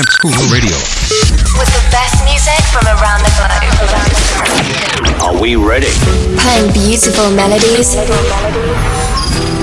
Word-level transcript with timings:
Lamp 0.00 0.12
School 0.16 0.48
Radio. 0.48 0.72
With 1.60 1.68
the 1.76 1.84
best 1.92 2.24
music 2.24 2.56
from 2.72 2.88
around 2.88 3.20
the 3.20 3.28
globe. 3.36 5.20
Are 5.20 5.36
we 5.38 5.56
ready? 5.56 5.92
Playing 6.40 6.72
beautiful 6.72 7.28
melodies. 7.36 7.92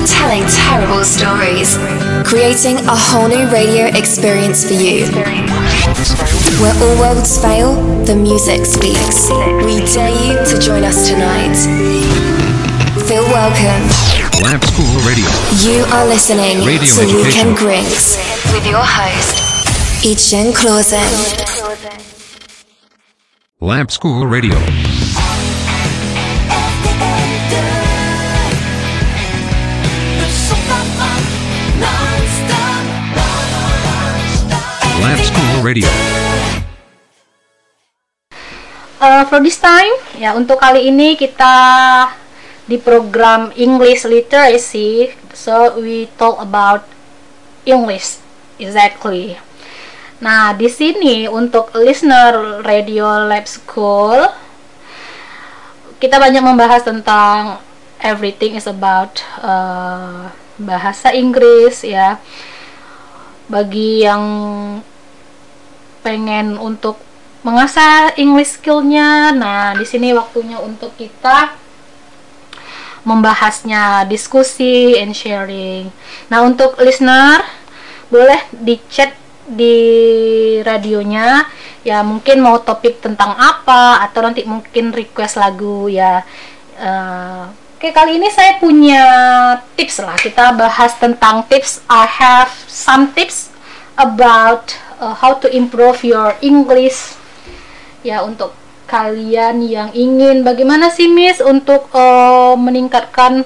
Telling 0.06 0.46
terrible 0.46 1.04
stories. 1.04 1.74
Creating 2.30 2.78
a 2.86 2.94
whole 2.94 3.28
new 3.28 3.50
radio 3.50 3.88
experience 3.98 4.64
for 4.64 4.76
you. 4.76 5.10
Where 6.62 6.76
all 6.86 7.00
worlds 7.02 7.42
fail, 7.42 7.74
the 8.06 8.16
music 8.16 8.68
speaks. 8.68 9.32
We 9.66 9.82
dare 9.90 10.14
you 10.14 10.38
to 10.38 10.60
join 10.62 10.84
us 10.84 11.10
tonight. 11.10 11.58
Feel 13.10 13.26
welcome. 13.34 13.90
Lamp 14.44 14.64
School 14.66 15.02
Radio. 15.02 15.26
You 15.66 15.82
are 15.98 16.06
listening 16.06 16.62
Radio 16.64 16.94
to 16.94 17.02
education. 17.02 17.26
Weekend 17.26 17.58
Grinks 17.58 18.22
with 18.54 18.68
your 18.68 18.86
host, 18.86 19.47
Ichen 20.08 20.56
Clausen. 20.56 21.04
Lamp 23.60 23.92
School 23.92 24.24
Radio. 24.24 24.56
Lamp 35.04 35.20
School 35.28 35.60
Radio. 35.60 35.92
Uh, 39.04 39.28
for 39.28 39.44
this 39.44 39.60
time, 39.60 39.92
ya 40.16 40.32
untuk 40.40 40.64
kali 40.64 40.88
ini 40.88 41.20
kita 41.20 41.52
di 42.64 42.80
program 42.80 43.52
English 43.60 44.08
Literacy, 44.08 45.12
so 45.36 45.76
we 45.84 46.08
talk 46.16 46.40
about 46.40 46.88
English 47.68 48.24
exactly. 48.56 49.36
Nah, 50.18 50.50
di 50.58 50.66
sini 50.66 51.30
untuk 51.30 51.70
listener 51.78 52.66
Radio 52.66 53.06
Lab 53.30 53.46
School, 53.46 54.26
kita 56.02 56.18
banyak 56.18 56.42
membahas 56.42 56.82
tentang 56.82 57.62
everything 58.02 58.58
is 58.58 58.66
about 58.66 59.22
uh, 59.46 60.34
bahasa 60.58 61.14
Inggris 61.14 61.86
ya. 61.86 62.18
Bagi 63.46 64.10
yang 64.10 64.26
pengen 66.02 66.58
untuk 66.58 66.98
mengasah 67.46 68.18
English 68.18 68.58
skillnya. 68.58 69.30
Nah, 69.38 69.78
di 69.78 69.86
sini 69.86 70.18
waktunya 70.18 70.58
untuk 70.58 70.98
kita 70.98 71.54
membahasnya, 73.06 74.10
diskusi 74.10 74.98
and 74.98 75.14
sharing. 75.14 75.94
Nah, 76.34 76.42
untuk 76.42 76.74
listener 76.82 77.46
boleh 78.10 78.42
di 78.50 78.82
chat 78.90 79.14
di 79.48 79.78
radionya. 80.62 81.48
Ya 81.88 82.04
mungkin 82.04 82.44
mau 82.44 82.60
topik 82.60 83.00
tentang 83.00 83.32
apa 83.40 84.04
atau 84.04 84.20
nanti 84.22 84.44
mungkin 84.44 84.92
request 84.92 85.40
lagu 85.40 85.88
ya. 85.88 86.22
Eh, 86.78 87.44
Oke 87.78 87.94
kali 87.94 88.18
ini 88.18 88.26
saya 88.34 88.58
punya 88.58 89.06
tips 89.78 90.02
lah. 90.02 90.18
Kita 90.18 90.50
bahas 90.58 90.98
tentang 90.98 91.46
tips. 91.46 91.86
I 91.86 92.10
have 92.10 92.50
some 92.66 93.14
tips 93.14 93.54
about 93.94 94.74
uh, 94.98 95.14
how 95.14 95.38
to 95.38 95.46
improve 95.54 96.02
your 96.02 96.34
English. 96.42 97.14
Ya 98.02 98.26
untuk 98.26 98.58
kalian 98.90 99.62
yang 99.62 99.94
ingin 99.94 100.42
bagaimana 100.42 100.90
sih 100.90 101.06
Miss 101.06 101.38
untuk 101.38 101.86
uh, 101.94 102.58
meningkatkan 102.58 103.46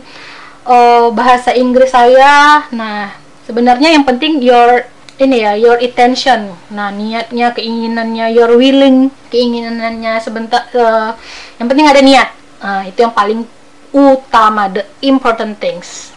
uh, 0.63 1.11
bahasa 1.11 1.51
Inggris 1.51 1.91
saya? 1.91 2.63
Nah 2.71 3.11
sebenarnya 3.43 3.91
yang 3.91 4.07
penting 4.07 4.39
your 4.39 4.87
ini 5.21 5.45
ya 5.45 5.53
your 5.53 5.77
attention. 5.77 6.57
Nah 6.73 6.89
niatnya 6.89 7.53
keinginannya 7.53 8.33
your 8.33 8.57
willing 8.57 9.13
keinginannya 9.29 10.17
sebentar 10.17 10.65
uh, 10.73 11.13
yang 11.61 11.69
penting 11.69 11.85
ada 11.85 12.01
niat. 12.01 12.29
Nah 12.65 12.81
itu 12.89 13.05
yang 13.05 13.13
paling 13.13 13.45
utama 13.93 14.65
the 14.73 14.83
important 15.05 15.61
things. 15.61 16.09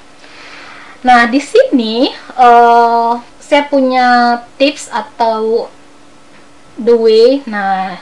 Nah 1.05 1.29
di 1.29 1.37
sini 1.37 2.09
uh, 2.41 3.21
saya 3.37 3.69
punya 3.69 4.41
tips 4.57 4.89
atau 4.89 5.69
the 6.81 6.97
way. 6.97 7.45
Nah 7.45 8.01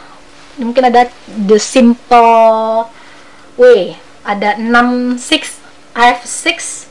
mungkin 0.54 0.86
ada 0.86 1.10
the 1.26 1.58
simple 1.58 2.86
way. 3.58 3.98
Ada 4.22 4.54
6 4.54 5.18
6 5.18 5.98
I 5.98 6.14
have 6.14 6.22
6 6.22 6.86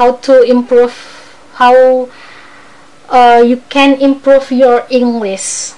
how 0.00 0.16
to 0.24 0.40
improve 0.48 0.96
how 1.60 2.08
uh, 3.10 3.40
you 3.42 3.58
can 3.72 3.98
improve 3.98 4.52
your 4.52 4.84
English 4.92 5.74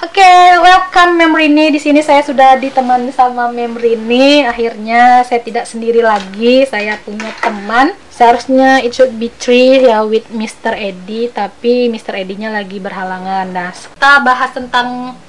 Oke, 0.00 0.32
welcome 0.64 1.20
Mem 1.20 1.36
Rini. 1.36 1.68
Di 1.68 1.76
sini 1.76 2.00
saya 2.00 2.24
sudah 2.24 2.56
ditemani 2.56 3.12
sama 3.12 3.52
Mem 3.52 3.76
Rini. 3.76 4.48
Akhirnya 4.48 5.20
saya 5.28 5.44
tidak 5.44 5.68
sendiri 5.68 6.00
lagi. 6.00 6.64
Saya 6.64 6.96
punya 7.04 7.28
teman. 7.44 7.92
Seharusnya 8.08 8.80
it 8.80 8.96
should 8.96 9.20
be 9.20 9.28
three 9.28 9.84
ya 9.84 10.00
with 10.00 10.24
Mr. 10.32 10.72
Eddie, 10.72 11.28
tapi 11.28 11.92
Mr. 11.92 12.16
Eddie-nya 12.16 12.48
lagi 12.48 12.80
berhalangan. 12.80 13.52
Nah, 13.52 13.76
kita 13.76 14.24
bahas 14.24 14.56
tentang 14.56 15.20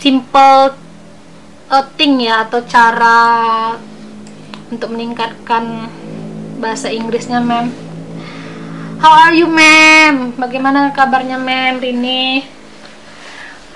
simple 0.00 0.72
uh, 1.68 1.84
thing 2.00 2.24
ya 2.24 2.48
atau 2.48 2.64
cara 2.64 3.20
untuk 4.72 4.96
meningkatkan 4.96 5.92
bahasa 6.56 6.88
Inggrisnya, 6.88 7.44
Mem. 7.44 7.85
How 8.96 9.28
are 9.28 9.36
you, 9.36 9.44
Mem? 9.44 10.32
Bagaimana 10.40 10.88
kabarnya, 10.88 11.36
Mem 11.36 11.76
Rini? 11.84 12.48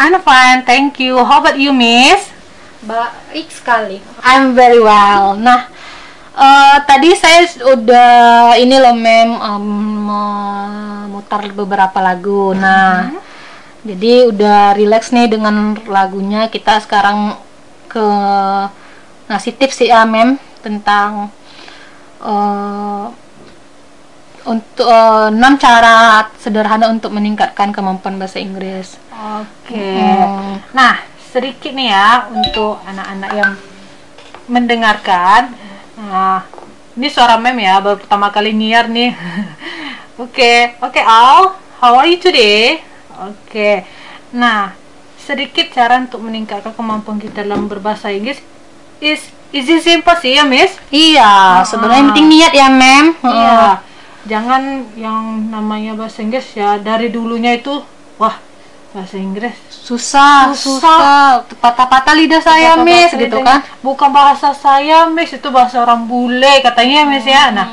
I'm 0.01 0.17
fine, 0.25 0.65
thank 0.65 0.97
you. 0.97 1.21
How 1.21 1.45
about 1.45 1.61
you, 1.61 1.77
Miss? 1.77 2.33
Baik 2.81 3.53
sekali. 3.53 4.01
I'm 4.25 4.57
very 4.57 4.81
well. 4.81 5.37
Nah, 5.37 5.69
eh, 6.33 6.77
tadi 6.89 7.13
saya 7.13 7.45
udah 7.69 8.57
ini 8.57 8.81
loh, 8.81 8.97
Mem, 8.97 9.37
em, 9.37 9.67
memutar 10.09 11.45
beberapa 11.53 12.01
lagu. 12.01 12.57
Nah, 12.57 13.13
jadi 13.85 14.25
udah 14.33 14.73
relax 14.73 15.13
nih 15.13 15.29
dengan 15.29 15.77
lagunya. 15.85 16.49
Kita 16.49 16.81
sekarang 16.81 17.37
ke 17.93 18.07
ngasih 19.29 19.53
tips 19.53 19.85
sih 19.85 19.93
ya, 19.93 20.01
Mem, 20.09 20.41
tentang 20.65 21.29
eh, 22.25 23.05
untuk 24.49 24.89
eh, 24.89 25.29
enam 25.29 25.57
cara 25.61 26.29
sederhana 26.41 26.89
untuk 26.89 27.13
meningkatkan 27.13 27.75
kemampuan 27.75 28.17
bahasa 28.17 28.41
Inggris. 28.41 28.97
Oke. 29.13 29.97
Hmm. 30.01 30.65
Nah, 30.73 31.05
sedikit 31.31 31.71
nih 31.77 31.93
ya 31.93 32.29
untuk 32.33 32.81
anak-anak 32.85 33.31
yang 33.37 33.53
mendengarkan. 34.51 35.53
Nah, 36.01 36.43
ini 36.97 37.07
suara 37.07 37.39
mem 37.39 37.61
ya, 37.61 37.79
baru 37.79 38.01
pertama 38.01 38.33
kali 38.33 38.51
nyiar 38.57 38.91
nih. 38.91 39.15
Oke, 40.21 40.77
oke 40.85 41.01
Al, 41.01 41.57
how 41.81 41.97
are 41.97 42.05
you 42.05 42.21
today? 42.21 42.77
Oke. 43.25 43.89
Nah, 44.37 44.77
sedikit 45.17 45.73
cara 45.73 45.97
untuk 45.97 46.21
meningkatkan 46.21 46.77
kemampuan 46.77 47.17
kita 47.17 47.41
dalam 47.41 47.73
berbahasa 47.73 48.13
Inggris 48.13 48.37
is 49.01 49.33
is 49.49 49.65
it 49.65 49.81
simple 49.81 50.13
sih 50.21 50.37
ya, 50.37 50.45
Miss? 50.45 50.77
Iya, 50.93 51.65
sebenarnya 51.65 51.99
yang 52.05 52.09
penting 52.13 52.29
niat 52.37 52.53
ya, 52.53 52.69
Mem. 52.69 53.07
Iya. 53.17 53.81
Jangan 54.23 54.63
yang 54.95 55.49
namanya 55.49 55.97
bahasa 55.97 56.21
Inggris 56.21 56.53
ya 56.53 56.77
dari 56.77 57.09
dulunya 57.09 57.57
itu 57.57 57.81
wah 58.17 58.37
bahasa 58.91 59.17
Inggris 59.17 59.55
Susah, 59.71 60.53
susah. 60.53 61.43
Patah-patah 61.59 62.15
lidah 62.15 62.39
saya, 62.39 62.77
Bahasa 62.77 62.85
Miss, 62.85 63.11
gitu 63.17 63.27
itu 63.27 63.39
kan. 63.41 63.65
bukan 63.81 64.11
bahasa 64.11 64.53
saya 64.53 65.07
miss 65.07 65.31
itu 65.31 65.49
bahasa 65.49 65.81
orang 65.81 66.05
bule 66.05 66.61
katanya 66.61 67.03
miss 67.05 67.25
ya 67.25 67.49
Hmm. 67.49 67.57
nah 67.57 67.67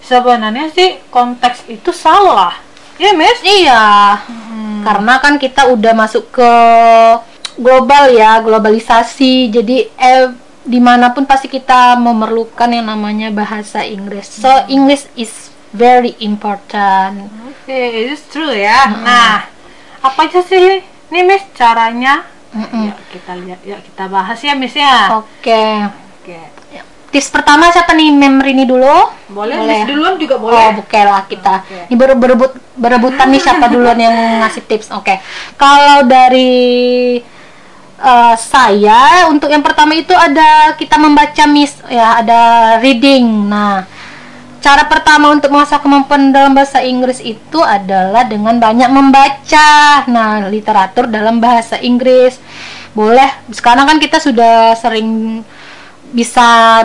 sebenarnya 0.00 0.68
sih 0.70 1.00
konteks 1.08 1.64
itu 1.66 1.90
salah 1.90 2.52
ya 2.94 3.10
miss 3.10 3.40
Iya. 3.40 4.20
Karena 4.84 5.16
kan 5.16 5.40
kita 5.40 5.72
udah 5.72 5.96
masuk 5.96 6.28
ke 6.28 6.50
global 7.56 8.12
ya, 8.12 8.36
globalisasi. 8.38 9.48
Jadi 9.48 9.88
eh 9.90 10.28
di 10.60 10.76
mana 10.76 11.08
pun 11.08 11.24
pasti 11.24 11.48
kita 11.48 11.96
memerlukan 11.96 12.68
yang 12.68 12.84
namanya 12.84 13.28
bahasa 13.30 13.80
Inggris. 13.80 14.28
So 14.28 14.48
English 14.66 15.08
is 15.14 15.53
very 15.74 16.14
important. 16.22 17.26
oke 17.44 17.74
itu 17.74 18.14
true 18.30 18.54
ya 18.54 18.86
nah 18.94 19.44
apa 19.98 20.20
aja 20.22 20.40
sih 20.40 20.80
nih 21.10 21.22
miss 21.22 21.42
caranya 21.52 22.22
Mm-mm. 22.54 22.86
ya 22.86 22.94
kita 23.10 23.32
lihat 23.42 23.60
ya 23.60 23.76
kita 23.82 24.06
bahas 24.06 24.38
ya 24.38 24.54
miss 24.54 24.72
ya 24.72 25.10
Oke. 25.18 25.90
oke 26.22 26.38
Tips 27.10 27.30
pertama 27.30 27.70
siapa 27.70 27.94
nih 27.94 28.10
Memri 28.10 28.50
ini 28.52 28.66
dulu? 28.66 28.90
boleh, 29.30 29.54
Boleh. 29.54 29.62
miss 29.64 29.86
duluan 29.86 30.18
juga 30.18 30.34
Oh, 30.34 30.50
boleh 30.50 30.74
oke 30.74 30.98
lah 30.98 31.22
kita. 31.24 31.62
Oke. 31.62 31.86
Ini 31.86 31.94
baru 31.94 32.14
berebut 32.18 32.50
berebutan 32.74 33.30
nih 33.30 33.38
siapa 33.38 33.70
duluan 33.70 33.94
yang 33.94 34.10
ngasih 34.42 34.66
tips. 34.66 34.90
Oke. 34.90 35.22
Kalau 35.54 36.02
dari 36.02 37.22
eh, 37.96 38.34
saya 38.34 39.30
untuk 39.30 39.46
yang 39.46 39.62
pertama 39.62 39.94
itu 39.94 40.10
ada 40.10 40.74
kita 40.74 40.98
membaca 40.98 41.46
miss 41.46 41.78
ya 41.86 42.18
ada 42.18 42.40
reading. 42.82 43.46
Nah, 43.46 43.86
cara 44.64 44.88
pertama 44.88 45.28
untuk 45.28 45.52
mengasah 45.52 45.76
kemampuan 45.76 46.32
dalam 46.32 46.56
bahasa 46.56 46.80
Inggris 46.80 47.20
itu 47.20 47.60
adalah 47.60 48.24
dengan 48.24 48.56
banyak 48.56 48.88
membaca. 48.88 50.08
Nah, 50.08 50.48
literatur 50.48 51.04
dalam 51.04 51.36
bahasa 51.36 51.76
Inggris. 51.84 52.40
Boleh. 52.96 53.28
Sekarang 53.52 53.84
kan 53.84 54.00
kita 54.00 54.16
sudah 54.16 54.72
sering 54.80 55.44
bisa 56.16 56.80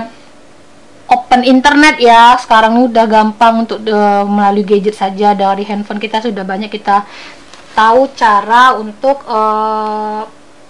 open 1.08 1.48
internet 1.48 2.04
ya. 2.04 2.36
Sekarang 2.36 2.84
udah 2.84 3.08
gampang 3.08 3.64
untuk 3.64 3.80
eh, 3.88 4.24
melalui 4.28 4.68
gadget 4.68 5.00
saja 5.00 5.32
dari 5.32 5.64
handphone 5.64 6.04
kita 6.04 6.20
sudah 6.20 6.44
banyak 6.44 6.68
kita 6.68 7.08
tahu 7.80 8.12
cara 8.12 8.76
untuk 8.76 9.24
eh, 9.24 10.22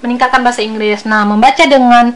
meningkatkan 0.06 0.46
bahasa 0.46 0.62
Inggris. 0.62 1.10
Nah, 1.10 1.26
membaca 1.26 1.66
dengan 1.66 2.14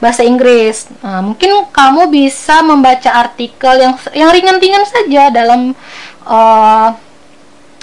bahasa 0.00 0.24
Inggris. 0.24 0.88
Nah, 1.04 1.20
mungkin 1.20 1.68
kamu 1.70 2.08
bisa 2.08 2.64
membaca 2.64 3.12
artikel 3.12 3.76
yang 3.78 3.94
yang 4.16 4.32
ringan-ringan 4.32 4.84
saja 4.88 5.28
dalam 5.28 5.76
eh, 6.24 6.88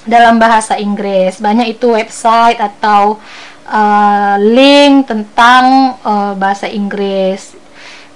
dalam 0.03 0.35
bahasa 0.41 0.75
Inggris. 0.75 1.37
Banyak 1.39 1.77
itu 1.77 1.93
website 1.93 2.57
atau 2.57 3.21
eh, 3.69 4.35
link 4.41 5.07
tentang 5.07 5.95
eh, 6.01 6.33
bahasa 6.35 6.65
Inggris. 6.67 7.53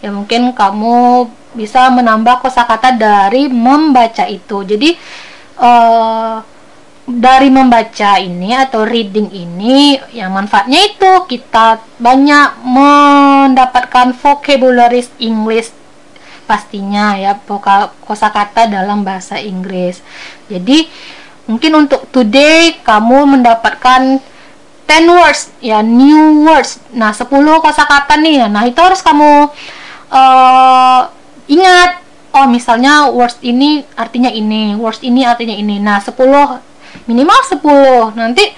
Ya 0.01 0.09
mungkin 0.09 0.57
kamu 0.57 1.29
bisa 1.53 1.93
menambah 1.93 2.41
kosakata 2.41 2.97
dari 2.97 3.47
membaca 3.47 4.25
itu. 4.25 4.65
Jadi 4.65 4.97
eh 5.61 6.35
dari 7.09 7.49
membaca 7.49 8.21
ini 8.21 8.53
atau 8.53 8.85
reading 8.85 9.33
ini 9.33 9.97
yang 10.13 10.31
manfaatnya 10.37 10.85
itu 10.85 11.11
kita 11.25 11.81
banyak 11.97 12.61
mendapatkan 12.61 14.13
vocabularies 14.13 15.09
English 15.17 15.73
pastinya 16.45 17.15
ya 17.15 17.39
kosakata 18.03 18.67
dalam 18.67 19.07
bahasa 19.07 19.39
Inggris. 19.39 20.03
Jadi 20.51 20.85
mungkin 21.47 21.87
untuk 21.87 22.05
today 22.11 22.83
kamu 22.83 23.39
mendapatkan 23.39 24.19
10 24.91 25.07
words 25.07 25.55
ya 25.63 25.79
new 25.79 26.43
words. 26.43 26.83
Nah, 26.91 27.15
10 27.15 27.31
kosakata 27.63 28.19
nih. 28.19 28.51
Nah, 28.51 28.67
itu 28.67 28.75
harus 28.83 28.99
kamu 28.99 29.47
eh, 30.11 31.01
ingat 31.47 32.03
oh 32.35 32.47
misalnya 32.51 33.07
words 33.07 33.39
ini 33.39 33.87
artinya 33.95 34.27
ini, 34.27 34.75
words 34.75 34.99
ini 34.99 35.23
artinya 35.23 35.55
ini. 35.55 35.79
Nah, 35.79 36.03
10 36.03 36.70
minimal 37.05 37.39
10. 37.47 38.17
Nanti 38.17 38.51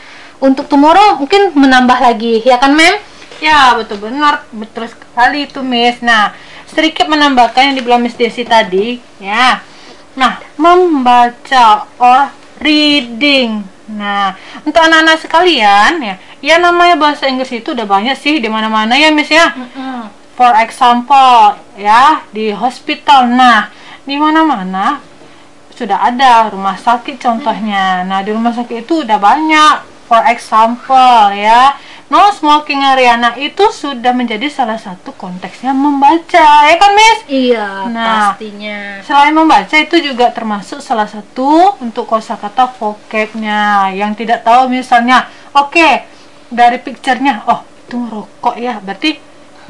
untuk 0.43 0.67
tomorrow 0.67 1.19
mungkin 1.19 1.55
menambah 1.55 1.99
lagi, 2.03 2.43
ya 2.43 2.59
kan, 2.59 2.75
Mem? 2.75 2.99
Ya, 3.39 3.75
betul 3.75 3.99
benar. 4.03 4.47
Betul 4.51 4.91
sekali 4.91 5.47
itu, 5.47 5.63
Miss. 5.63 5.99
Nah, 5.99 6.35
sedikit 6.67 7.07
menambahkan 7.07 7.71
yang 7.71 7.75
dibilang 7.75 8.03
Miss 8.03 8.19
Desi 8.19 8.43
tadi, 8.43 8.99
ya. 9.19 9.63
Nah, 10.19 10.39
membaca 10.59 11.87
or 11.99 12.31
reading. 12.59 13.63
Nah, 13.83 14.35
untuk 14.63 14.79
anak-anak 14.79 15.19
sekalian, 15.19 15.99
ya, 15.99 16.15
ya 16.39 16.55
namanya 16.59 16.95
bahasa 16.95 17.27
Inggris 17.27 17.51
itu 17.51 17.75
udah 17.75 17.83
banyak 17.83 18.15
sih 18.15 18.39
di 18.39 18.47
mana-mana 18.47 18.95
ya, 18.95 19.11
Miss 19.11 19.31
ya. 19.31 19.51
For 20.33 20.55
example, 20.59 21.59
ya, 21.75 22.23
di 22.31 22.51
hospital. 22.55 23.27
Nah, 23.31 23.69
di 24.03 24.19
mana-mana 24.19 24.99
sudah 25.73 25.97
ada 26.05 26.53
rumah 26.53 26.77
sakit 26.77 27.17
contohnya. 27.17 28.05
Nah, 28.05 28.21
di 28.21 28.29
rumah 28.29 28.53
sakit 28.53 28.85
itu 28.85 29.01
udah 29.01 29.17
banyak. 29.17 29.75
For 30.05 30.21
example, 30.29 31.33
ya, 31.33 31.73
no 32.11 32.29
smoking 32.29 32.85
area. 32.85 33.17
Nah, 33.17 33.33
itu 33.33 33.71
sudah 33.73 34.13
menjadi 34.13 34.45
salah 34.51 34.77
satu 34.77 35.15
konteksnya 35.17 35.73
membaca, 35.73 36.69
ya 36.69 36.75
kan, 36.77 36.91
Miss? 36.93 37.19
Iya, 37.25 37.89
Nah. 37.89 38.37
pastinya. 38.37 39.01
Selain 39.01 39.33
membaca 39.33 39.73
itu 39.73 39.95
juga 40.03 40.29
termasuk 40.29 40.83
salah 40.83 41.09
satu 41.09 41.73
untuk 41.81 42.05
kosakata 42.05 42.69
vocabnya 42.77 43.89
yang 43.95 44.13
tidak 44.13 44.45
tahu 44.45 44.69
misalnya, 44.69 45.25
oke 45.55 46.05
dari 46.53 46.77
picture-nya, 46.77 47.47
oh 47.49 47.65
itu 47.87 47.95
merokok 47.97 48.55
ya, 48.61 48.77
berarti 48.77 49.17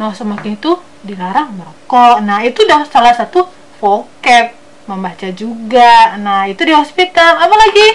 no 0.02 0.12
smoking 0.12 0.58
itu 0.60 0.76
dilarang 1.06 1.56
merokok. 1.56 2.20
Nah 2.26 2.42
itu 2.44 2.66
udah 2.66 2.84
salah 2.90 3.14
satu 3.14 3.48
vocab 3.80 4.63
membaca 4.86 5.28
juga. 5.32 6.16
Nah 6.18 6.46
itu 6.46 6.62
di 6.62 6.74
hospital, 6.74 7.40
apa 7.40 7.56
lagi 7.56 7.88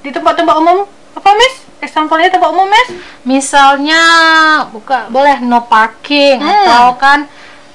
di 0.00 0.10
tempat-tempat 0.10 0.54
umum 0.56 0.84
apa 1.12 1.30
Miss? 1.36 1.54
Example-nya 1.80 2.28
tempat 2.28 2.50
umum 2.52 2.68
Miss? 2.68 2.88
Misalnya 3.24 4.00
buka 4.68 5.08
boleh 5.08 5.40
no 5.40 5.64
parking 5.64 6.40
Hmm. 6.40 6.48
atau 6.48 6.86
kan 6.96 7.18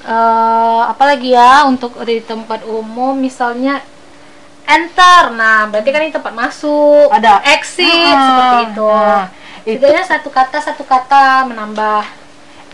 eh 0.06 0.82
apalagi 0.86 1.34
ya 1.34 1.66
untuk 1.66 1.98
di 2.06 2.22
tempat 2.22 2.62
umum 2.64 3.18
misalnya 3.18 3.82
enter. 4.66 5.34
Nah, 5.34 5.70
berarti 5.70 5.90
kan 5.90 6.02
ini 6.02 6.14
tempat 6.14 6.34
masuk, 6.34 7.10
Ada. 7.10 7.42
exit 7.54 7.86
Ah, 8.14 8.22
seperti 8.26 8.58
itu. 8.74 8.90
nah, 8.90 9.26
itu- 9.66 9.82
Setidaknya 9.82 10.04
satu 10.06 10.30
kata 10.30 10.58
satu 10.58 10.84
kata 10.86 11.46
menambah. 11.46 12.02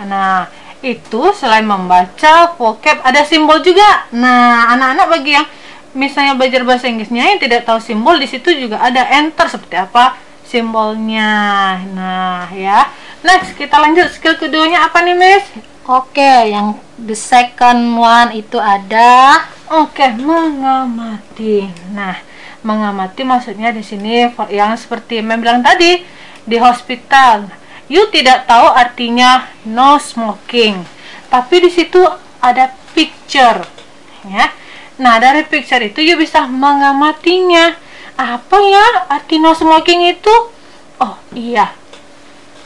Nah, 0.07 0.47
itu 0.81 1.21
selain 1.31 1.63
membaca 1.63 2.55
vocab 2.55 2.97
ada 3.03 3.21
simbol 3.23 3.59
juga. 3.59 4.07
Nah, 4.11 4.71
anak-anak 4.71 5.07
bagi 5.07 5.31
yang 5.35 5.47
misalnya 5.93 6.37
belajar 6.37 6.63
bahasa 6.63 6.87
Inggrisnya 6.87 7.35
yang 7.35 7.39
tidak 7.39 7.67
tahu 7.67 7.79
simbol 7.83 8.15
di 8.17 8.27
situ 8.27 8.51
juga 8.55 8.79
ada 8.79 9.07
enter 9.11 9.47
seperti 9.47 9.75
apa 9.79 10.15
simbolnya. 10.43 11.79
Nah, 11.95 12.51
ya. 12.51 12.91
Next, 13.23 13.55
kita 13.55 13.79
lanjut 13.79 14.11
skill 14.11 14.35
keduanya 14.35 14.83
apa 14.89 14.99
nih, 15.05 15.15
Miss? 15.15 15.45
Oke, 15.87 16.51
yang 16.51 16.75
the 16.99 17.15
second 17.15 17.95
one 17.97 18.35
itu 18.35 18.59
ada 18.59 19.45
Oke, 19.71 20.03
mengamati. 20.19 21.63
Nah, 21.95 22.19
mengamati 22.59 23.23
maksudnya 23.23 23.71
di 23.71 23.79
sini 23.79 24.27
yang 24.51 24.75
seperti 24.75 25.23
Mem 25.23 25.39
bilang 25.39 25.63
tadi 25.63 26.03
di 26.43 26.57
hospital. 26.59 27.47
You 27.87 28.11
tidak 28.11 28.51
tahu 28.51 28.67
artinya 28.67 29.47
no 29.63 29.95
smoking, 29.95 30.83
tapi 31.31 31.63
di 31.63 31.71
situ 31.71 32.03
ada 32.43 32.75
picture, 32.91 33.63
ya. 34.27 34.51
Nah, 35.01 35.17
dari 35.17 35.41
picture 35.49 35.81
itu 35.81 35.97
you 36.05 36.13
bisa 36.13 36.45
mengamatinya. 36.45 37.73
Apa 38.21 38.57
ya 38.61 38.85
arti 39.09 39.41
no 39.41 39.57
smoking 39.57 40.13
itu? 40.13 40.35
Oh, 41.01 41.17
iya. 41.33 41.73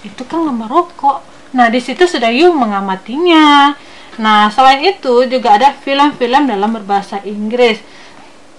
Itu 0.04 0.28
kan 0.28 0.44
gambar 0.44 0.68
rokok. 0.68 1.24
Nah, 1.56 1.72
di 1.72 1.80
situ 1.80 2.04
sudah 2.04 2.28
you 2.28 2.52
mengamatinya. 2.52 3.72
Nah, 4.20 4.52
selain 4.52 4.84
itu 4.84 5.24
juga 5.32 5.56
ada 5.56 5.72
film-film 5.80 6.52
dalam 6.52 6.76
berbahasa 6.76 7.24
Inggris. 7.24 7.80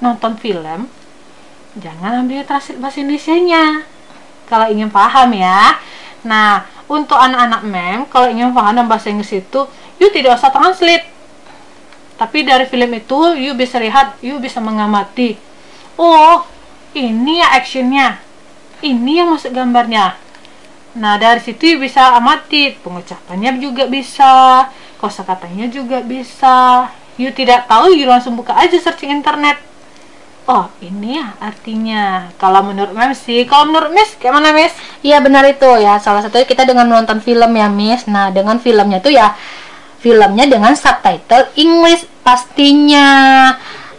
Nonton 0.00 0.40
film, 0.40 0.88
jangan 1.76 2.24
ambil 2.24 2.44
translate 2.48 2.80
bahasa 2.80 3.04
Indonesianya. 3.04 3.84
Kalau 4.48 4.72
ingin 4.72 4.88
paham 4.88 5.36
ya. 5.36 5.76
Nah, 6.24 6.64
untuk 6.88 7.16
anak-anak 7.20 7.60
mem, 7.68 8.00
kalau 8.08 8.32
ingin 8.32 8.56
paham 8.56 8.72
dalam 8.72 8.88
bahasa 8.88 9.12
Inggris 9.12 9.36
itu, 9.36 9.60
you 10.00 10.08
tidak 10.08 10.40
usah 10.40 10.48
translate. 10.48 11.15
Tapi 12.16 12.48
dari 12.48 12.64
film 12.64 12.90
itu, 12.96 13.36
you 13.36 13.52
bisa 13.52 13.76
lihat, 13.76 14.16
you 14.24 14.40
bisa 14.40 14.56
mengamati. 14.56 15.36
Oh, 16.00 16.44
ini 16.96 17.44
ya 17.44 17.56
actionnya. 17.56 18.20
Ini 18.80 19.24
yang 19.24 19.36
masuk 19.36 19.52
gambarnya. 19.52 20.16
Nah, 20.96 21.20
dari 21.20 21.44
situ 21.44 21.76
bisa 21.76 22.16
amati 22.16 22.72
pengucapannya 22.80 23.60
juga 23.60 23.84
bisa, 23.84 24.64
kosakatanya 24.96 25.68
juga 25.68 26.00
bisa. 26.00 26.88
You 27.20 27.32
tidak 27.36 27.68
tahu, 27.68 27.92
you 27.92 28.08
langsung 28.08 28.36
buka 28.36 28.56
aja 28.56 28.76
searching 28.80 29.12
internet. 29.12 29.60
Oh, 30.48 30.72
ini 30.80 31.20
ya 31.20 31.36
artinya. 31.36 32.32
Kalau 32.40 32.64
menurut 32.64 32.96
Mem 32.96 33.12
sih, 33.12 33.44
kalau 33.44 33.68
menurut 33.68 33.92
Miss, 33.92 34.14
kayak 34.16 34.40
mana 34.40 34.54
Miss? 34.54 34.72
Iya 35.02 35.20
benar 35.20 35.42
itu 35.44 35.66
ya. 35.82 35.98
Salah 36.00 36.22
satunya 36.22 36.46
kita 36.46 36.62
dengan 36.64 36.86
menonton 36.86 37.18
film 37.20 37.50
ya, 37.50 37.66
Miss. 37.68 38.06
Nah, 38.08 38.32
dengan 38.32 38.56
filmnya 38.62 39.02
tuh 39.02 39.12
ya 39.12 39.36
filmnya 40.00 40.46
dengan 40.46 40.72
subtitle 40.76 41.52
English 41.56 42.06
pastinya. 42.20 43.08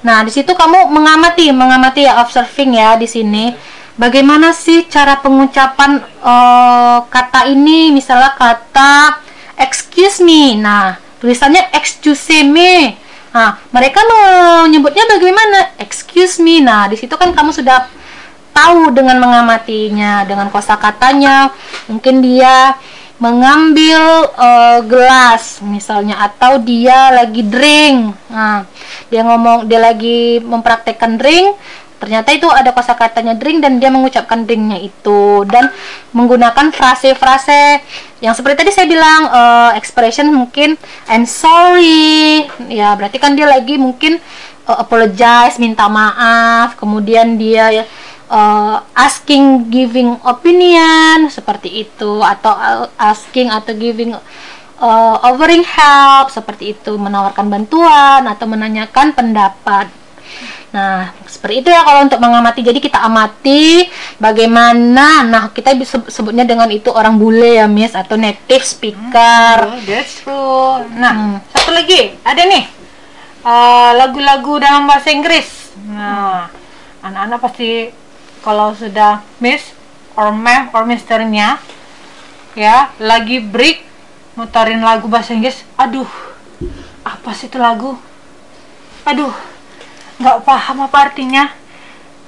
Nah, 0.06 0.24
di 0.24 0.32
situ 0.32 0.54
kamu 0.54 0.88
mengamati, 0.94 1.50
mengamati 1.52 2.06
ya 2.06 2.22
observing 2.22 2.78
ya 2.78 2.96
di 2.96 3.08
sini. 3.10 3.52
Bagaimana 3.98 4.54
sih 4.54 4.86
cara 4.86 5.18
pengucapan 5.20 5.98
eh, 6.04 6.98
kata 7.10 7.50
ini? 7.50 7.90
Misalnya 7.90 8.38
kata 8.38 9.20
excuse 9.58 10.22
me. 10.22 10.54
Nah, 10.56 11.02
tulisannya 11.18 11.74
excuse 11.74 12.46
me. 12.46 12.94
Nah, 13.34 13.58
mereka 13.74 14.02
menyebutnya 14.06 15.06
bagaimana? 15.10 15.78
Excuse 15.82 16.42
me. 16.42 16.62
Nah, 16.62 16.86
di 16.90 16.96
situ 16.98 17.14
kan 17.18 17.34
kamu 17.34 17.52
sudah 17.54 17.90
tahu 18.58 18.90
dengan 18.90 19.22
mengamatinya 19.22 20.26
dengan 20.26 20.50
kosakatanya 20.50 21.54
mungkin 21.86 22.26
dia 22.26 22.74
mengambil 23.18 24.30
eh, 24.38 24.80
gelas 24.86 25.62
misalnya 25.66 26.22
atau 26.22 26.62
dia 26.62 27.10
lagi 27.14 27.42
drink. 27.42 28.14
Nah 28.30 28.66
dia 29.10 29.22
ngomong 29.26 29.66
dia 29.66 29.82
lagi 29.82 30.38
mempraktekkan 30.42 31.18
drink 31.18 31.58
ternyata 31.98 32.30
itu 32.30 32.46
ada 32.46 32.78
kosakatanya 32.78 33.34
drink 33.34 33.66
dan 33.66 33.82
dia 33.82 33.90
mengucapkan 33.90 34.46
drinknya 34.46 34.78
itu. 34.78 35.42
Dan 35.50 35.74
menggunakan 36.14 36.70
frase-frase 36.70 37.82
yang 38.22 38.38
seperti 38.38 38.66
tadi 38.66 38.72
saya 38.74 38.86
bilang 38.86 39.22
eh, 39.34 39.72
expression 39.82 40.30
mungkin 40.30 40.78
I'm 41.10 41.26
sorry. 41.26 42.46
Ya 42.70 42.94
berarti 42.94 43.18
kan 43.18 43.34
dia 43.34 43.50
lagi 43.50 43.82
mungkin 43.82 44.22
uh, 44.68 44.78
apologize, 44.84 45.58
minta 45.58 45.88
maaf, 45.88 46.76
kemudian 46.76 47.40
dia 47.40 47.88
uh, 48.32 48.84
asking 48.96 49.72
giving 49.72 50.20
opinion 50.24 51.28
seperti 51.32 51.88
itu 51.88 52.20
atau 52.24 52.54
uh, 52.54 52.88
asking 53.00 53.52
atau 53.52 53.74
giving 53.76 54.16
uh, 54.80 55.16
offering 55.24 55.66
help 55.66 56.32
seperti 56.32 56.78
itu, 56.78 56.96
menawarkan 56.96 57.50
bantuan 57.50 58.24
atau 58.28 58.46
menanyakan 58.46 59.12
pendapat. 59.16 59.90
Nah, 60.68 61.16
seperti 61.24 61.64
itu 61.64 61.70
ya 61.72 61.82
kalau 61.82 62.04
untuk 62.04 62.20
mengamati. 62.20 62.60
Jadi 62.60 62.84
kita 62.84 63.00
amati 63.00 63.88
bagaimana 64.20 65.24
nah 65.24 65.48
kita 65.50 65.72
bisa 65.80 66.04
sebutnya 66.12 66.44
dengan 66.44 66.68
itu 66.68 66.92
orang 66.92 67.16
bule 67.16 67.58
ya, 67.58 67.66
Miss 67.66 67.96
atau 67.96 68.20
native 68.20 68.68
speaker. 68.68 69.56
Oh, 69.64 69.80
that's 69.88 70.22
true. 70.22 70.84
Nah, 71.00 71.40
satu 71.56 71.72
lagi 71.72 72.20
ada 72.22 72.44
nih 72.44 72.68
uh, 73.48 73.92
lagu-lagu 73.96 74.60
dalam 74.60 74.86
bahasa 74.86 75.10
Inggris. 75.10 75.72
Nah, 75.88 76.52
anak-anak 77.00 77.40
pasti 77.40 77.88
kalau 78.48 78.72
sudah 78.72 79.28
miss 79.44 79.76
or 80.16 80.32
ma'am 80.32 80.72
or 80.72 80.88
misternya 80.88 81.60
ya 82.56 82.96
lagi 82.96 83.44
break 83.44 83.84
muterin 84.40 84.80
lagu 84.80 85.12
bahasa 85.12 85.36
Inggris. 85.36 85.68
Aduh, 85.76 86.08
apa 87.04 87.30
sih 87.36 87.52
itu 87.52 87.60
lagu? 87.60 88.00
Aduh, 89.04 89.34
nggak 90.22 90.48
paham 90.48 90.88
apa 90.88 91.12
artinya. 91.12 91.52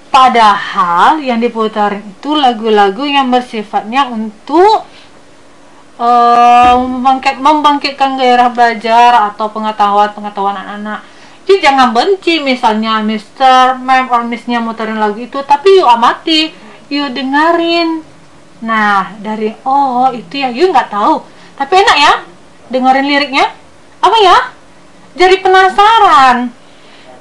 Padahal 0.10 1.22
yang 1.22 1.38
diputarin 1.38 2.02
itu 2.02 2.34
lagu-lagu 2.34 3.06
yang 3.06 3.30
bersifatnya 3.30 4.10
untuk 4.10 4.84
eh, 6.02 6.74
membangkit, 6.76 7.38
membangkitkan 7.38 8.18
gairah 8.18 8.50
belajar 8.50 9.30
atau 9.32 9.54
pengetahuan-pengetahuan 9.54 10.58
anak-anak. 10.58 11.00
Jadi 11.50 11.66
jangan 11.66 11.98
benci 11.98 12.46
misalnya 12.46 13.02
Mr. 13.02 13.82
Ma'am 13.82 14.14
or 14.14 14.22
Miss-nya 14.22 14.62
muterin 14.62 15.02
lagu 15.02 15.18
itu, 15.18 15.42
tapi 15.42 15.82
yuk 15.82 15.90
amati, 15.90 16.54
yuk 16.94 17.10
dengerin. 17.10 18.06
Nah, 18.62 19.18
dari 19.18 19.58
oh 19.66 20.14
itu 20.14 20.46
ya, 20.46 20.54
yuk 20.54 20.70
nggak 20.70 20.94
tahu. 20.94 21.26
Tapi 21.58 21.74
enak 21.74 21.98
ya, 21.98 22.14
dengerin 22.70 23.02
liriknya. 23.02 23.50
Apa 23.98 24.18
ya? 24.22 24.38
Jadi 25.18 25.42
penasaran. 25.42 26.54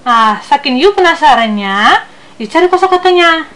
Nah, 0.04 0.44
saking 0.44 0.76
you 0.76 0.92
penasarannya, 0.92 2.04
you 2.36 2.44
cari 2.44 2.68
kosakatanya. 2.68 3.48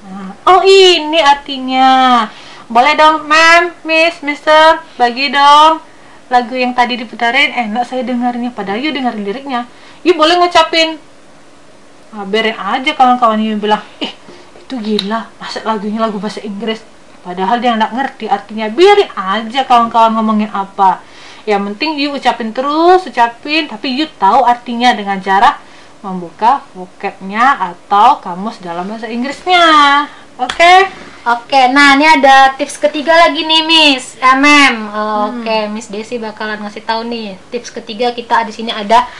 Nah, 0.00 0.32
oh 0.48 0.64
ini 0.64 1.20
artinya. 1.20 2.24
Boleh 2.72 2.96
dong, 2.96 3.28
ma'am, 3.28 3.68
miss, 3.84 4.24
mister, 4.24 4.80
bagi 4.96 5.28
dong 5.28 5.84
lagu 6.26 6.58
yang 6.58 6.74
tadi 6.74 6.98
diputarin 6.98 7.54
enak 7.54 7.86
saya 7.86 8.02
dengarnya 8.02 8.50
padahal 8.50 8.82
you 8.82 8.90
dengerin 8.90 9.22
liriknya 9.22 9.62
you 10.06 10.14
boleh 10.14 10.38
ngucapin. 10.38 11.02
Nah, 12.14 12.22
biarin 12.22 12.54
aja 12.54 12.94
kawan-kawan 12.94 13.42
you 13.42 13.58
bilang 13.58 13.82
eh 13.98 14.14
itu 14.54 14.74
gila 14.78 15.26
masa 15.42 15.66
lagunya 15.66 15.98
lagu 15.98 16.22
bahasa 16.22 16.38
Inggris. 16.46 16.78
Padahal 17.26 17.58
dia 17.58 17.74
nggak 17.74 17.90
ngerti 17.90 18.30
artinya. 18.30 18.70
Biarin 18.70 19.10
aja 19.18 19.66
kawan-kawan 19.66 20.14
ngomongin 20.14 20.46
apa. 20.54 21.02
Yang 21.42 21.74
penting 21.74 21.90
you 21.98 22.14
ucapin 22.14 22.54
terus 22.54 23.02
ucapin 23.10 23.66
tapi 23.66 23.98
you 23.98 24.06
tahu 24.14 24.46
artinya 24.46 24.94
dengan 24.94 25.18
cara 25.18 25.58
membuka 26.06 26.62
vocabnya 26.70 27.58
atau 27.74 28.22
kamus 28.22 28.62
dalam 28.62 28.86
bahasa 28.86 29.10
Inggrisnya. 29.10 30.06
Oke? 30.38 30.86
Oke, 31.26 31.58
nah 31.74 31.98
ini 31.98 32.06
ada 32.06 32.54
tips 32.54 32.78
ketiga 32.78 33.10
lagi 33.10 33.42
nih, 33.42 33.66
Miss 33.66 34.14
MM. 34.22 34.74
Oke, 35.26 35.66
Miss 35.74 35.90
Desi 35.90 36.22
bakalan 36.22 36.62
ngasih 36.62 36.86
tahu 36.86 37.02
nih. 37.10 37.34
Tips 37.50 37.74
ketiga 37.74 38.14
kita 38.14 38.46
di 38.46 38.54
sini 38.54 38.70
ada 38.70 39.10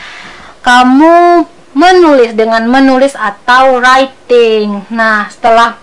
kamu 0.67 1.47
menulis 1.79 2.35
dengan 2.35 2.67
menulis 2.67 3.15
atau 3.15 3.79
writing. 3.79 4.83
Nah, 4.91 5.31
setelah 5.31 5.79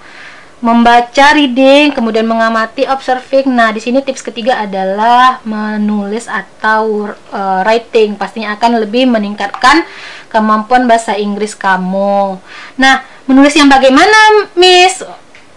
membaca 0.60 1.36
reading, 1.36 1.96
kemudian 1.96 2.28
mengamati 2.28 2.84
observing. 2.84 3.48
Nah, 3.48 3.72
di 3.72 3.80
sini 3.80 4.04
tips 4.04 4.20
ketiga 4.20 4.60
adalah 4.60 5.40
menulis 5.48 6.28
atau 6.28 7.16
uh, 7.16 7.60
writing. 7.64 8.20
Pastinya 8.20 8.60
akan 8.60 8.84
lebih 8.84 9.08
meningkatkan 9.08 9.88
kemampuan 10.28 10.84
bahasa 10.84 11.16
Inggris 11.16 11.56
kamu. 11.56 12.40
Nah, 12.76 13.08
menulis 13.24 13.56
yang 13.56 13.72
bagaimana, 13.72 14.52
Miss? 14.60 15.00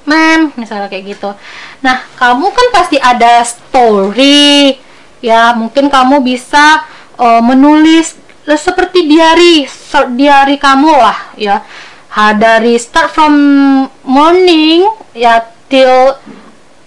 Mem, 0.06 0.54
misalnya 0.54 0.87
kayak 0.87 1.18
gitu. 1.18 1.35
Nah, 1.83 1.99
kamu 2.14 2.47
kan 2.54 2.66
pasti 2.71 2.95
ada 3.02 3.42
story, 3.42 4.78
ya. 5.18 5.50
Mungkin 5.50 5.90
kamu 5.90 6.23
bisa 6.23 6.87
uh, 7.18 7.42
menulis 7.42 8.25
seperti 8.55 9.11
diary, 9.11 9.67
diary 10.15 10.57
kamu 10.62 10.93
lah, 10.95 11.19
ya. 11.35 11.67
Ha, 12.15 12.33
dari 12.33 12.79
start 12.79 13.11
from 13.12 13.35
morning 14.07 14.87
ya 15.12 15.43
till 15.67 16.15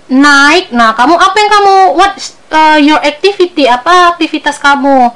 night. 0.09 0.71
Nah, 0.71 0.95
kamu 0.95 1.19
apa 1.19 1.35
yang 1.37 1.51
kamu 1.51 1.75
what 1.99 2.13
uh, 2.49 2.77
your 2.79 2.97
activity? 3.03 3.67
Apa 3.67 4.15
aktivitas 4.15 4.57
kamu? 4.57 5.11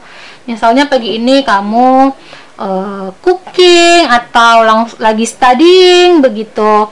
Misalnya 0.46 0.86
pagi 0.86 1.18
ini 1.18 1.42
kamu 1.42 2.14
uh, 2.60 3.08
cooking 3.24 4.06
atau 4.06 4.62
lang- 4.62 5.00
lagi 5.00 5.26
studying 5.26 6.22
begitu 6.22 6.92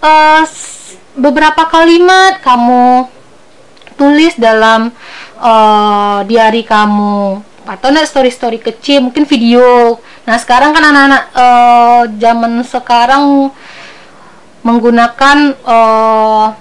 uh, 0.00 0.42
beberapa 1.14 1.68
kalimat 1.68 2.40
kamu 2.40 3.06
tulis 4.00 4.34
dalam 4.40 4.88
uh, 5.36 6.24
diary 6.24 6.64
kamu 6.64 7.44
atau 7.70 7.94
enggak 7.94 8.10
story-story 8.10 8.58
kecil 8.58 9.06
mungkin 9.06 9.22
video 9.22 9.98
nah 10.26 10.34
sekarang 10.34 10.74
kan 10.74 10.82
anak-anak 10.82 11.22
uh, 11.30 12.02
zaman 12.18 12.52
sekarang 12.66 13.54
menggunakan 14.66 15.54
uh, 15.62 16.52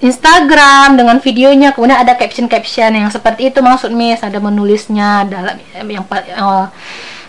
Instagram 0.00 0.96
dengan 0.96 1.16
videonya 1.20 1.72
kemudian 1.76 2.00
ada 2.00 2.16
caption-caption 2.16 2.92
yang 2.92 3.08
seperti 3.12 3.52
itu 3.52 3.60
maksud 3.60 3.92
Miss 3.92 4.24
ada 4.24 4.40
menulisnya 4.40 5.28
dalam 5.28 5.56
yang 5.88 6.04
uh, 6.36 6.68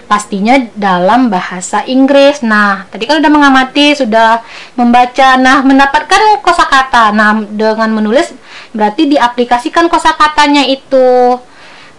pastinya 0.05 0.61
dalam 0.77 1.33
bahasa 1.33 1.81
Inggris. 1.85 2.45
Nah, 2.45 2.85
tadi 2.93 3.09
kan 3.09 3.19
sudah 3.19 3.31
mengamati, 3.33 3.97
sudah 3.97 4.41
membaca, 4.77 5.35
nah 5.37 5.65
mendapatkan 5.65 6.41
kosakata. 6.45 7.11
Nah, 7.11 7.41
dengan 7.49 7.89
menulis 7.91 8.31
berarti 8.71 9.09
diaplikasikan 9.09 9.89
kosakatanya 9.89 10.69
itu. 10.69 11.41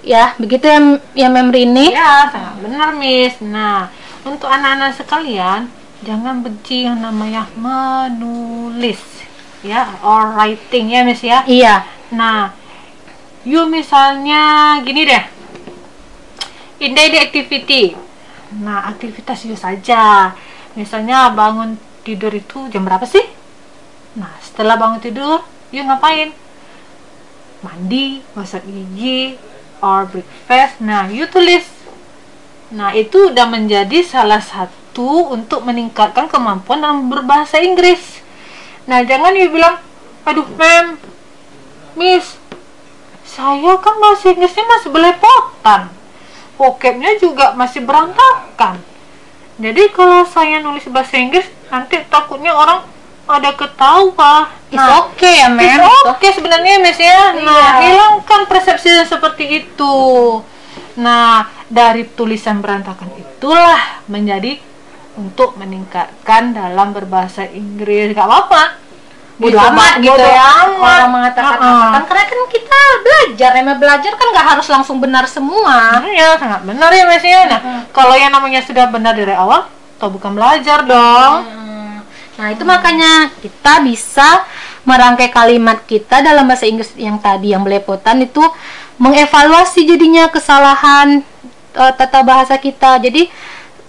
Ya, 0.07 0.39
begitu 0.39 0.71
ya, 0.71 0.79
ya 1.19 1.27
Mem 1.27 1.51
Rini? 1.51 1.91
Ya, 1.91 2.31
sangat 2.31 2.63
benar, 2.63 2.95
Miss. 2.95 3.43
Nah, 3.43 3.91
untuk 4.23 4.47
anak-anak 4.47 4.95
sekalian, 4.95 5.67
jangan 6.07 6.47
benci 6.47 6.87
yang 6.87 7.03
namanya 7.03 7.51
menulis, 7.59 9.03
ya, 9.67 9.99
or 10.07 10.39
writing 10.39 10.95
ya, 10.95 11.03
Miss 11.03 11.27
ya. 11.27 11.43
Iya. 11.43 11.83
Nah, 12.15 12.55
you 13.43 13.67
misalnya 13.67 14.79
gini 14.87 15.11
deh, 15.11 15.25
in 16.87 16.95
daily 16.95 17.19
activity. 17.19 17.99
Nah, 18.63 18.87
aktivitas 18.87 19.43
you 19.43 19.59
saja. 19.59 20.31
Misalnya 20.79 21.35
bangun 21.35 21.83
tidur 22.07 22.31
itu 22.31 22.71
jam 22.71 22.87
berapa 22.87 23.03
sih? 23.03 23.27
Nah, 24.15 24.39
setelah 24.39 24.79
bangun 24.79 25.03
tidur, 25.03 25.43
you 25.75 25.83
ngapain? 25.83 26.31
Mandi, 27.67 28.23
masak 28.39 28.63
gigi, 28.63 29.35
or 29.83 30.09
breakfast. 30.09 30.81
Nah, 30.81 31.09
you 31.11 31.29
tulis. 31.29 31.67
Nah, 32.73 32.93
itu 32.97 33.31
udah 33.31 33.47
menjadi 33.47 34.03
salah 34.03 34.43
satu 34.43 35.31
untuk 35.31 35.63
meningkatkan 35.63 36.27
kemampuan 36.27 36.83
dalam 36.83 37.07
berbahasa 37.07 37.63
Inggris. 37.63 38.21
Nah, 38.89 39.03
jangan 39.07 39.37
you 39.37 39.51
bilang, 39.51 39.79
aduh, 40.27 40.47
mem, 40.57 40.99
miss, 41.95 42.39
saya 43.23 43.79
kan 43.79 43.95
bahasa 43.99 44.33
Inggrisnya 44.35 44.67
masih 44.67 44.91
belepotan 44.91 45.97
vocabnya 46.57 47.13
juga 47.21 47.53
masih 47.53 47.85
berantakan. 47.85 48.81
Jadi 49.57 49.89
kalau 49.93 50.25
saya 50.29 50.61
nulis 50.61 50.85
bahasa 50.89 51.17
Inggris 51.17 51.49
nanti 51.73 52.01
takutnya 52.09 52.53
orang 52.53 52.85
ada 53.29 53.51
ketawa. 53.53 54.35
It's 54.67 54.83
okay 55.01 55.43
ya, 55.43 55.49
Mem. 55.49 55.83
It's 55.83 56.07
okay 56.09 56.31
sebenarnya 56.31 56.79
Miss 56.79 56.97
ya. 56.97 57.35
Nah, 57.37 57.79
Iya. 57.79 57.91
hilangkan 57.91 58.47
persepsi 58.47 58.91
yang 58.93 59.05
seperti 59.05 59.45
itu. 59.61 59.97
Nah, 60.97 61.45
dari 61.67 62.07
tulisan 62.09 62.59
berantakan 62.59 63.11
itulah 63.15 64.03
menjadi 64.07 64.59
untuk 65.15 65.57
meningkatkan 65.57 66.53
dalam 66.53 66.91
berbahasa 66.91 67.47
Inggris. 67.47 68.13
Gak 68.13 68.25
apa-apa. 68.25 68.85
Bodo 69.37 69.53
Bisa 69.53 69.69
amat 69.69 69.93
ma- 69.93 70.01
gitu 70.01 70.25
ya. 70.25 70.49
amat. 70.65 70.97
Orang 70.97 71.13
mengatakan 71.13 71.55
apa 71.55 71.87
kan 71.93 72.03
karena 72.09 72.25
kan 72.25 72.41
kita 72.49 72.81
belajar, 73.05 73.51
namanya 73.53 73.77
belajar 73.77 74.13
kan 74.17 74.27
nggak 74.33 74.47
harus 74.49 74.67
langsung 74.67 74.97
benar 74.97 75.29
semua. 75.29 76.01
Iya, 76.01 76.41
sangat 76.41 76.65
benar 76.65 76.89
ya 76.89 77.05
Miss 77.05 77.21
ya. 77.21 77.45
Nah, 77.45 77.61
kalau 77.93 78.17
yang 78.17 78.33
namanya 78.33 78.65
sudah 78.65 78.89
benar 78.89 79.13
dari 79.13 79.37
awal, 79.37 79.69
atau 79.69 80.09
bukan 80.09 80.33
belajar 80.33 80.89
dong. 80.89 81.33
Hmm. 81.45 81.66
Nah, 82.37 82.53
itu 82.53 82.65
makanya 82.69 83.33
kita 83.41 83.81
bisa 83.81 84.45
merangkai 84.85 85.33
kalimat 85.33 85.83
kita 85.89 86.21
dalam 86.21 86.45
bahasa 86.45 86.69
Inggris 86.69 86.93
yang 86.95 87.17
tadi 87.17 87.57
yang 87.57 87.65
belepotan 87.65 88.23
itu 88.23 88.45
mengevaluasi 89.01 89.89
jadinya 89.89 90.29
kesalahan 90.29 91.25
eh, 91.73 91.93
tata 91.97 92.21
bahasa 92.21 92.61
kita. 92.61 93.01
Jadi 93.01 93.33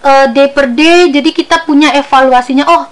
eh, 0.02 0.26
day 0.32 0.48
per 0.48 0.72
day 0.72 1.12
jadi 1.12 1.30
kita 1.30 1.68
punya 1.68 1.92
evaluasinya. 1.92 2.64
Oh, 2.66 2.82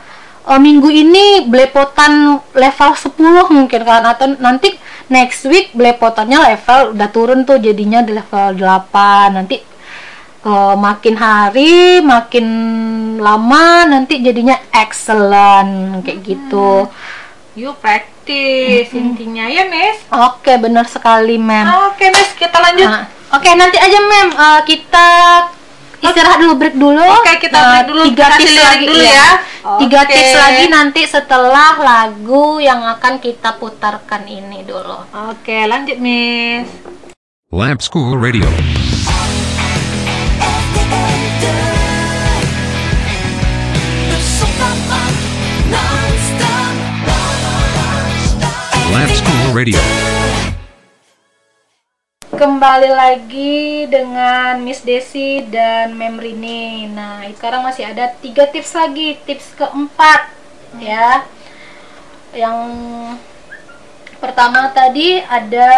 eh, 0.45 0.61
minggu 0.61 0.93
ini 0.93 1.49
belepotan 1.49 2.37
level 2.53 2.91
10 2.93 3.57
mungkin 3.57 3.81
kan 3.81 4.05
atau 4.05 4.37
nanti 4.37 4.77
next 5.09 5.49
week 5.49 5.73
belepotannya 5.73 6.53
level 6.53 6.93
udah 6.93 7.09
turun 7.09 7.49
tuh 7.49 7.57
jadinya 7.57 8.05
di 8.05 8.13
level 8.13 8.61
8. 8.61 9.33
Nanti 9.33 9.76
eh, 10.47 10.75
makin 10.79 11.15
hari 11.19 11.99
makin 12.07 12.47
lama 13.19 13.91
nanti 13.91 14.23
jadinya 14.23 14.55
excellent 14.71 16.07
kayak 16.07 16.23
gitu. 16.23 16.87
You 17.57 17.73
practice 17.81 18.93
intinya 18.93 19.49
ya, 19.49 19.65
Miss. 19.65 20.05
Oke, 20.13 20.61
benar 20.61 20.85
sekali, 20.87 21.41
Mem. 21.41 21.65
Oke, 21.89 22.13
Miss, 22.13 22.37
kita 22.37 22.61
lanjut. 22.61 22.85
Nah, 22.85 23.09
Oke, 23.33 23.49
nanti 23.59 23.81
aja, 23.81 23.99
Mem. 23.99 24.29
Eh, 24.29 24.61
kita 24.69 25.09
istirahat 26.05 26.39
dulu, 26.39 26.55
break 26.61 26.77
dulu. 26.77 27.01
Oke, 27.01 27.33
kita 27.43 27.57
Nah, 27.57 27.69
break 27.73 27.87
dulu. 27.91 28.03
Tiga 28.13 28.27
Kasih 28.29 28.45
tips 28.45 28.61
lagi 28.61 28.85
dulu 28.87 29.03
iya. 29.03 29.17
ya. 29.17 29.29
Tiga 29.81 30.01
Oke. 30.05 30.13
tips 30.15 30.35
lagi 30.37 30.65
nanti 30.71 31.03
setelah 31.09 31.73
lagu 31.81 32.45
yang 32.63 32.81
akan 32.87 33.19
kita 33.19 33.57
putarkan 33.59 34.23
ini 34.29 34.63
dulu. 34.63 34.99
Oke, 35.33 35.67
lanjut, 35.67 35.99
Miss. 35.99 36.69
Lamp 37.51 37.81
School 37.81 38.21
Radio. 38.21 38.47
Lamp 48.97 49.13
School 49.13 49.53
Radio. 49.53 49.77
Kembali 52.33 52.89
lagi 52.89 53.85
dengan 53.93 54.57
Miss 54.65 54.81
Desi 54.81 55.45
dan 55.53 55.93
Mem 56.01 56.17
Rini. 56.17 56.89
Nah, 56.89 57.21
sekarang 57.29 57.61
masih 57.61 57.93
ada 57.93 58.09
tiga 58.25 58.49
tips 58.49 58.73
lagi. 58.73 59.21
Tips 59.29 59.53
keempat, 59.53 60.33
ya. 60.81 61.29
Yang 62.33 62.57
pertama 64.17 64.73
tadi 64.73 65.21
ada 65.21 65.69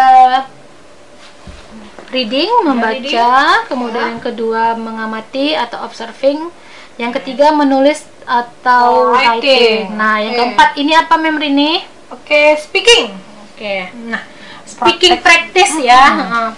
reading, 2.15 2.71
membaca. 2.71 3.67
Kemudian 3.67 4.15
yang 4.15 4.23
kedua 4.23 4.79
mengamati 4.79 5.59
atau 5.59 5.83
observing. 5.83 6.47
Yang 6.95 7.19
ketiga 7.19 7.51
menulis 7.51 8.07
atau 8.23 9.11
Oh, 9.11 9.19
writing. 9.19 9.43
writing. 9.43 9.99
Nah, 9.99 10.23
yang 10.23 10.39
keempat 10.39 10.79
ini 10.79 10.95
apa 10.95 11.19
Mem 11.19 11.35
Rini? 11.35 11.98
Oke, 12.09 12.57
speaking. 12.57 13.13
Oke. 13.53 13.93
Nah, 14.09 14.23
Speaking 14.65 15.17
praktek- 15.17 15.23
practice 15.25 15.73
ya. 15.81 16.03
Heeh. 16.09 16.49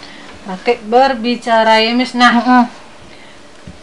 praktek 0.41 0.79
berbicara 0.87 1.79
ya, 1.79 1.91
Miss. 1.93 2.17
Nah, 2.17 2.65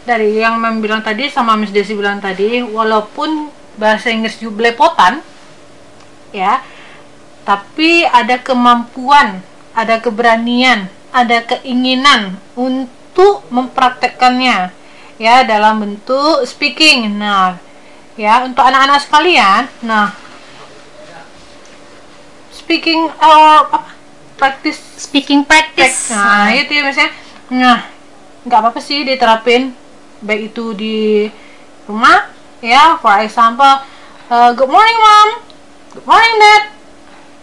dari 0.03 0.37
yang 0.41 0.57
Mem 0.59 0.81
bilang 0.83 0.99
tadi 0.99 1.29
sama 1.31 1.55
Miss 1.55 1.71
Desi 1.71 1.93
bilang 1.95 2.19
tadi, 2.19 2.59
walaupun 2.65 3.53
bahasa 3.79 4.11
Inggris 4.11 4.41
you 4.43 4.51
belepotan, 4.51 5.23
ya, 6.35 6.59
tapi 7.47 8.03
ada 8.03 8.35
kemampuan, 8.43 9.39
ada 9.71 10.03
keberanian, 10.03 10.91
ada 11.15 11.41
keinginan 11.47 12.35
untuk 12.59 13.47
mempraktekkannya, 13.47 14.75
ya, 15.15 15.35
dalam 15.47 15.79
bentuk 15.79 16.43
speaking. 16.43 17.15
Nah, 17.15 17.55
ya, 18.19 18.43
untuk 18.43 18.67
anak-anak 18.67 18.99
sekalian, 18.99 19.71
nah, 19.79 20.11
speaking 22.69 23.09
uh, 23.17 23.65
apa? 23.65 23.97
practice 24.37 24.77
Speaking 24.77 25.41
practice. 25.41 26.13
Nah, 26.13 26.53
itu 26.53 26.69
ya 26.69 26.85
misalnya. 26.85 27.11
Nah, 27.49 27.81
nggak 28.45 28.59
apa-apa 28.61 28.77
sih 28.77 29.01
diterapin 29.01 29.73
baik 30.21 30.53
itu 30.53 30.77
di 30.77 31.25
rumah 31.89 32.29
ya, 32.61 33.01
for 33.01 33.17
example, 33.25 33.81
uh, 34.29 34.53
good 34.53 34.69
morning 34.69 34.99
mom, 35.01 35.29
good 35.97 36.05
morning 36.05 36.35
dad. 36.37 36.63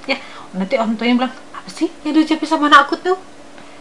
Ya, 0.06 0.18
nanti 0.54 0.78
orang 0.78 0.94
tuanya 0.94 1.26
bilang, 1.26 1.34
apa 1.34 1.68
sih 1.74 1.90
yang 2.06 2.14
diucapin 2.14 2.46
sama 2.46 2.70
anak 2.70 2.86
aku 2.86 2.94
tuh? 3.02 3.18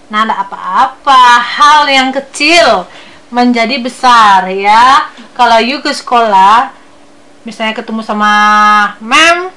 Nah, 0.09 0.25
ada 0.25 0.41
apa-apa, 0.41 1.45
hal 1.45 1.85
yang 1.85 2.09
kecil 2.09 2.89
menjadi 3.29 3.77
besar 3.77 4.49
ya. 4.49 5.13
Kalau 5.37 5.61
you 5.61 5.77
ke 5.85 5.93
sekolah, 5.93 6.73
misalnya 7.45 7.77
ketemu 7.77 8.01
sama 8.01 8.33
ma'am, 8.97 9.53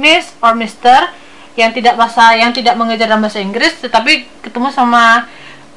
miss, 0.00 0.32
or 0.40 0.56
mister, 0.56 1.12
yang 1.56 1.72
tidak 1.72 1.96
bahasa 1.96 2.36
yang 2.36 2.52
tidak 2.52 2.76
mengajar 2.76 3.08
dalam 3.08 3.24
bahasa 3.24 3.40
Inggris 3.40 3.80
tetapi 3.80 4.28
ketemu 4.44 4.68
sama 4.68 5.24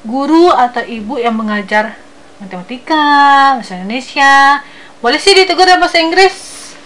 guru 0.04 0.52
atau 0.52 0.84
ibu 0.84 1.16
yang 1.16 1.36
mengajar 1.40 1.96
matematika 2.40 3.56
bahasa 3.60 3.80
Indonesia. 3.80 4.64
Boleh 5.00 5.20
sih 5.20 5.32
ditegur 5.32 5.64
dalam 5.64 5.80
bahasa 5.80 6.04
Inggris 6.04 6.36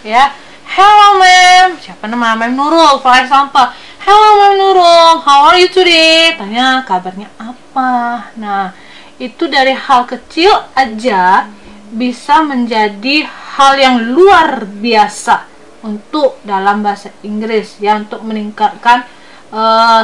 ya. 0.06 0.30
Hello 0.64 1.20
ma'am. 1.20 1.76
Siapa 1.82 2.06
nama 2.06 2.38
ma'am 2.38 2.54
Nurul? 2.54 3.02
For 3.02 3.14
example 3.18 3.66
hello 4.06 4.30
ma'am 4.38 4.54
Nurul. 4.62 5.14
How 5.26 5.50
are 5.50 5.58
you 5.58 5.66
today? 5.66 6.38
Tanya 6.38 6.86
kabarnya 6.86 7.26
apa? 7.42 8.30
Nah 8.38 8.70
itu 9.18 9.50
dari 9.50 9.74
hal 9.74 10.06
kecil 10.06 10.54
aja 10.78 11.50
bisa 11.90 12.42
menjadi 12.46 13.26
hal 13.58 13.78
yang 13.78 13.96
luar 14.14 14.66
biasa 14.66 15.53
untuk 15.84 16.40
dalam 16.40 16.80
bahasa 16.80 17.12
Inggris 17.20 17.76
ya 17.76 18.00
untuk 18.00 18.24
meningkatkan 18.24 19.04
uh, 19.52 20.00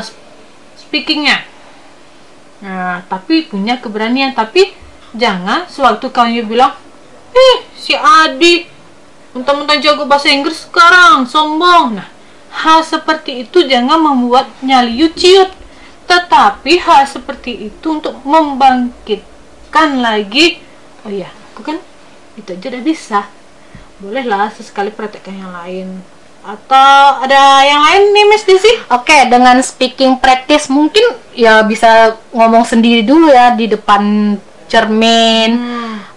speakingnya. 0.76 1.40
Nah, 2.60 3.00
tapi 3.08 3.48
punya 3.48 3.80
keberanian 3.80 4.36
tapi 4.36 4.76
jangan 5.16 5.64
sewaktu 5.64 6.12
kamu 6.12 6.44
bilang, 6.44 6.76
"Eh, 7.32 7.64
si 7.72 7.96
Adi 7.96 8.68
mentang-mentang 9.32 9.80
jago 9.80 10.04
bahasa 10.04 10.28
Inggris 10.28 10.68
sekarang, 10.68 11.24
sombong." 11.24 11.96
Nah, 11.96 12.08
hal 12.52 12.84
seperti 12.84 13.48
itu 13.48 13.64
jangan 13.64 13.96
membuat 13.96 14.52
nyali 14.60 15.08
ciut. 15.16 15.48
Tetapi 16.04 16.82
hal 16.84 17.06
seperti 17.06 17.70
itu 17.70 17.86
untuk 17.86 18.18
membangkitkan 18.26 20.02
lagi, 20.02 20.58
oh 21.06 21.10
iya, 21.10 21.30
aku 21.54 21.62
kan 21.62 21.78
itu 22.34 22.50
aja 22.50 22.66
udah 22.66 22.82
bisa 22.82 23.20
bolehlah 24.00 24.48
sesekali 24.56 24.88
praktekkan 24.90 25.36
yang 25.36 25.52
lain. 25.52 25.88
Atau 26.40 27.20
ada 27.20 27.60
yang 27.68 27.84
lain 27.84 28.02
nih 28.16 28.24
Miss 28.32 28.48
Desi? 28.48 28.72
Oke, 28.88 29.28
dengan 29.28 29.60
speaking 29.60 30.16
practice 30.16 30.72
mungkin 30.72 31.04
ya 31.36 31.60
bisa 31.68 32.16
ngomong 32.32 32.64
sendiri 32.64 33.04
dulu 33.04 33.28
ya 33.28 33.52
di 33.52 33.68
depan 33.68 34.34
cermin. 34.64 35.60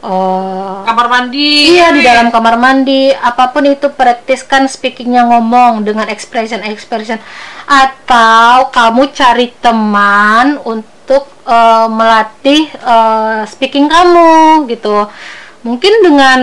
eh, 0.03 0.75
kamar 0.87 1.07
mandi. 1.11 1.75
iya 1.75 1.91
di 1.91 2.03
dalam 2.03 2.31
kamar 2.31 2.55
mandi, 2.55 3.11
apa 3.11 3.51
pun 3.51 3.67
itu 3.67 3.91
praktiskan 3.91 4.67
speakingnya 4.71 5.27
ngomong 5.27 5.83
dengan 5.83 6.07
expression 6.07 6.63
expression 6.63 7.19
atau 7.67 8.71
kamu 8.71 9.11
cari 9.11 9.51
teman 9.59 10.55
untuk 10.63 11.27
eh, 11.43 11.87
melatih 11.91 12.71
eh, 12.71 13.43
speaking 13.43 13.91
kamu 13.91 14.71
gitu. 14.71 15.11
Mungkin 15.67 15.93
dengan 16.03 16.39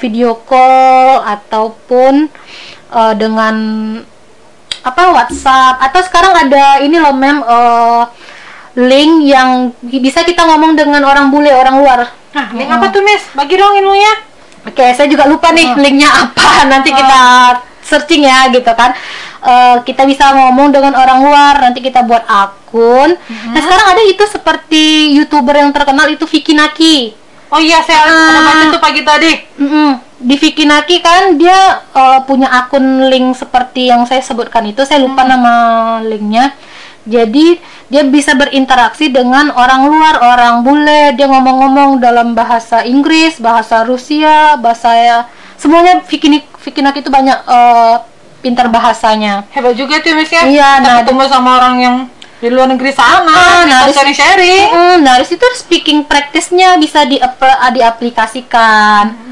video 0.00 0.38
call 0.46 1.22
ataupun 1.22 2.30
eh, 2.92 3.14
dengan 3.18 3.56
apa 4.86 5.02
WhatsApp. 5.10 5.82
Atau 5.82 6.00
sekarang 6.06 6.34
ada 6.46 6.78
ini 6.82 6.96
loh 6.98 7.14
mem 7.14 7.42
eh, 7.42 8.02
link 8.76 9.12
yang 9.26 9.72
bisa 9.82 10.22
kita 10.22 10.44
ngomong 10.44 10.76
dengan 10.76 11.02
orang 11.02 11.32
bule 11.32 11.50
orang 11.50 11.76
luar. 11.80 12.00
Nah 12.36 12.46
link 12.52 12.68
apa 12.70 12.92
tuh 12.92 13.02
Miss? 13.02 13.24
Bagi 13.32 13.56
dong 13.56 13.74
ilmunya. 13.74 14.12
Oke 14.66 14.86
saya 14.94 15.06
juga 15.10 15.26
lupa 15.26 15.50
nih 15.50 15.74
linknya 15.78 16.10
apa. 16.10 16.48
Nanti 16.72 16.90
kita 16.92 17.20
searching 17.82 18.26
ya 18.26 18.50
gitu 18.52 18.68
kan. 18.76 18.92
Eh, 19.46 19.76
kita 19.86 20.06
bisa 20.06 20.30
ngomong 20.34 20.70
dengan 20.74 20.94
orang 20.94 21.22
luar. 21.24 21.54
Nanti 21.62 21.80
kita 21.82 22.04
buat 22.04 22.22
akun. 22.26 23.16
Nah 23.52 23.60
sekarang 23.62 23.86
ada 23.96 24.02
itu 24.04 24.24
seperti 24.26 25.16
youtuber 25.16 25.56
yang 25.56 25.70
terkenal 25.72 26.06
itu 26.10 26.26
Vicky 26.28 26.52
Naki 26.54 27.25
oh 27.48 27.60
iya 27.60 27.78
saya 27.82 28.04
ada 28.04 28.40
baca 28.42 28.64
tuh 28.70 28.82
pagi 28.82 29.02
tadi 29.02 29.32
Mm-mm. 29.58 29.90
Di 30.16 30.32
Vikinaki 30.34 31.04
kan 31.04 31.36
dia 31.36 31.84
eh, 31.92 32.20
punya 32.24 32.48
akun 32.48 33.04
link 33.06 33.36
seperti 33.36 33.92
yang 33.92 34.08
saya 34.08 34.24
sebutkan 34.24 34.64
itu, 34.64 34.80
saya 34.80 35.04
lupa 35.04 35.28
nama 35.28 35.52
linknya. 36.00 36.56
Jadi 37.04 37.60
dia 37.86 38.02
bisa 38.02 38.32
berinteraksi 38.32 39.12
dengan 39.12 39.52
orang 39.52 39.84
luar, 39.86 40.16
orang 40.18 40.64
bule. 40.64 41.12
Dia 41.14 41.28
ngomong-ngomong 41.28 42.00
dalam 42.00 42.32
bahasa 42.32 42.82
Inggris, 42.82 43.36
bahasa 43.38 43.84
Rusia, 43.84 44.56
bahasa 44.56 45.28
semuanya 45.60 46.00
Vikinik 46.08 46.48
Vikinaki 46.64 47.04
itu 47.04 47.12
banyak 47.12 47.36
eh, 47.46 47.94
pintar 48.40 48.72
bahasanya. 48.72 49.44
hebat 49.52 49.76
juga 49.76 50.00
tuh 50.00 50.16
Miss 50.16 50.32
ya 50.32 50.48
Iya, 50.48 50.68
Kita 50.80 50.88
nah, 50.88 50.94
ketemu 51.04 51.22
sama 51.28 51.50
orang 51.60 51.74
yang 51.76 51.96
di 52.36 52.48
luar 52.52 52.68
negeri 52.68 52.92
sana 52.92 53.32
Ah, 53.32 53.62
nah, 53.64 53.88
di- 53.88 53.96
sharing 53.96 54.12
sharing 54.12 54.68
Mm, 54.68 54.96
nah, 55.00 55.16
dari 55.16 55.24
situ 55.24 55.46
speaking 55.56 56.04
practice-nya 56.04 56.76
bisa 56.76 57.04
di 57.04 57.16
diaplikasikan. 57.72 59.24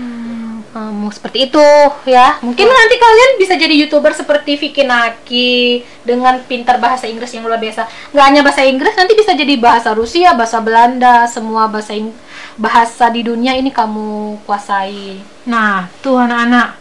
Um, 0.75 1.07
seperti 1.07 1.47
itu 1.47 1.63
ya. 2.03 2.35
Mungkin 2.43 2.67
nanti 2.67 2.99
kalian 2.99 3.31
bisa 3.39 3.55
jadi 3.55 3.71
youtuber 3.79 4.11
seperti 4.11 4.59
Vicky 4.59 4.83
Naki 4.83 5.87
dengan 6.03 6.43
pintar 6.43 6.83
bahasa 6.83 7.07
Inggris 7.07 7.31
yang 7.31 7.47
luar 7.47 7.63
biasa. 7.63 7.87
Nggak 8.11 8.25
hanya 8.27 8.41
bahasa 8.43 8.67
Inggris, 8.67 8.99
nanti 8.99 9.15
bisa 9.15 9.39
jadi 9.39 9.55
bahasa 9.55 9.95
Rusia, 9.95 10.35
bahasa 10.35 10.59
Belanda, 10.59 11.31
semua 11.31 11.71
bahasa 11.71 11.95
Ing- 11.95 12.17
bahasa 12.59 13.07
di 13.07 13.23
dunia 13.23 13.55
ini 13.55 13.71
kamu 13.71 14.43
kuasai. 14.43 15.23
Nah, 15.47 15.87
tuh 16.03 16.19
anak-anak. 16.19 16.75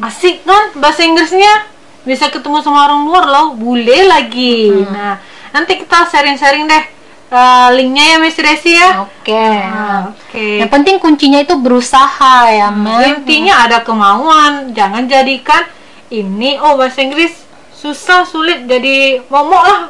Asik 0.00 0.40
kan 0.48 0.72
bahasa 0.80 1.04
Inggrisnya? 1.04 1.68
Bisa 2.08 2.32
ketemu 2.32 2.64
sama 2.64 2.88
orang 2.88 3.04
luar 3.04 3.24
loh, 3.28 3.46
bule 3.52 4.08
lagi. 4.08 4.72
Nah, 4.88 5.20
nanti 5.52 5.78
kita 5.78 6.08
sharing-sharing 6.08 6.66
deh 6.66 6.84
eh, 7.32 7.68
linknya 7.76 8.04
ya 8.12 8.16
Miss 8.20 8.36
Desi 8.36 8.72
ya. 8.76 9.08
Oke. 9.08 9.32
Ah, 9.62 10.12
Oke. 10.12 10.60
Yang 10.60 10.70
penting 10.72 10.96
kuncinya 11.00 11.40
itu 11.40 11.56
berusaha 11.56 12.48
ya, 12.52 12.68
Mem. 12.68 13.24
Intinya 13.24 13.64
ada 13.68 13.80
kemauan, 13.80 14.76
jangan 14.76 15.08
jadikan 15.08 15.64
ini 16.12 16.60
oh 16.60 16.76
bahasa 16.76 17.00
Inggris 17.00 17.32
susah 17.72 18.28
sulit 18.28 18.68
jadi 18.68 19.24
momok 19.32 19.64
lah. 19.64 19.82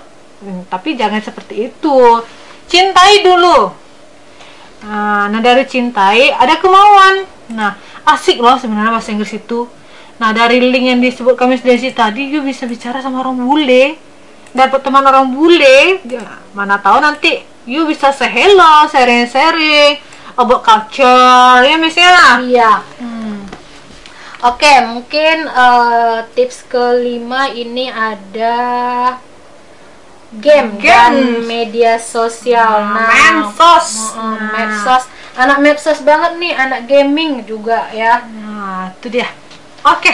Hmm, 0.43 0.63
tapi 0.71 0.95
jangan 0.95 1.19
seperti 1.19 1.71
itu. 1.71 1.99
Cintai 2.71 3.27
dulu. 3.27 3.75
Nah, 4.87 5.31
nah 5.31 5.41
dari 5.43 5.67
cintai 5.67 6.31
ada 6.31 6.59
kemauan. 6.59 7.27
Nah, 7.55 7.79
asik 8.07 8.39
loh 8.39 8.59
sebenarnya 8.59 8.95
bahasa 8.95 9.15
Inggris 9.15 9.35
itu. 9.35 9.67
Nah, 10.19 10.31
dari 10.31 10.63
link 10.63 10.87
yang 10.87 11.01
disebut 11.03 11.35
kami 11.35 11.59
Desi 11.59 11.91
tadi, 11.91 12.31
you 12.31 12.43
bisa 12.47 12.67
bicara 12.67 13.03
sama 13.03 13.27
orang 13.27 13.43
bule. 13.43 13.99
Dapat 14.53 14.81
teman 14.85 15.01
orang 15.01 15.33
bule, 15.33 15.97
ya, 16.05 16.45
mana 16.53 16.77
tahu 16.77 17.01
nanti 17.01 17.41
you 17.65 17.89
bisa 17.89 18.13
say 18.13 18.29
hello, 18.29 18.85
sharing-sharing 18.85 19.97
about 20.37 20.61
culture, 20.61 21.65
ya 21.65 21.77
Miss 21.81 21.97
ya? 21.97 22.37
Iya. 22.37 22.73
Hmm. 23.01 23.49
Oke, 24.43 24.73
mungkin 24.85 25.47
eh, 25.47 26.19
tips 26.35 26.67
kelima 26.67 27.49
ini 27.49 27.89
ada 27.89 28.57
game 30.33 30.81
dan 30.81 31.13
Games. 31.13 31.45
media 31.45 31.93
sosial. 31.97 32.81
Nah, 32.83 33.09
medsos. 33.09 34.17
mm-mm, 34.17 34.33
Nah. 34.33 34.51
medsos. 34.53 35.05
Anak 35.33 35.59
medsos 35.61 36.01
banget 36.01 36.37
nih, 36.37 36.53
anak 36.53 36.81
gaming 36.85 37.45
juga 37.45 37.89
ya. 37.93 38.25
Nah, 38.27 38.93
itu 38.93 39.09
dia. 39.09 39.29
Oke, 39.85 40.13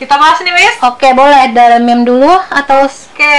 kita 0.00 0.16
bahas 0.16 0.40
nih, 0.40 0.54
Miss. 0.56 0.80
Oke, 0.80 1.12
boleh 1.12 1.52
dari 1.52 1.76
meme 1.84 2.08
dulu 2.08 2.32
atau 2.48 2.88
Oke, 2.88 3.36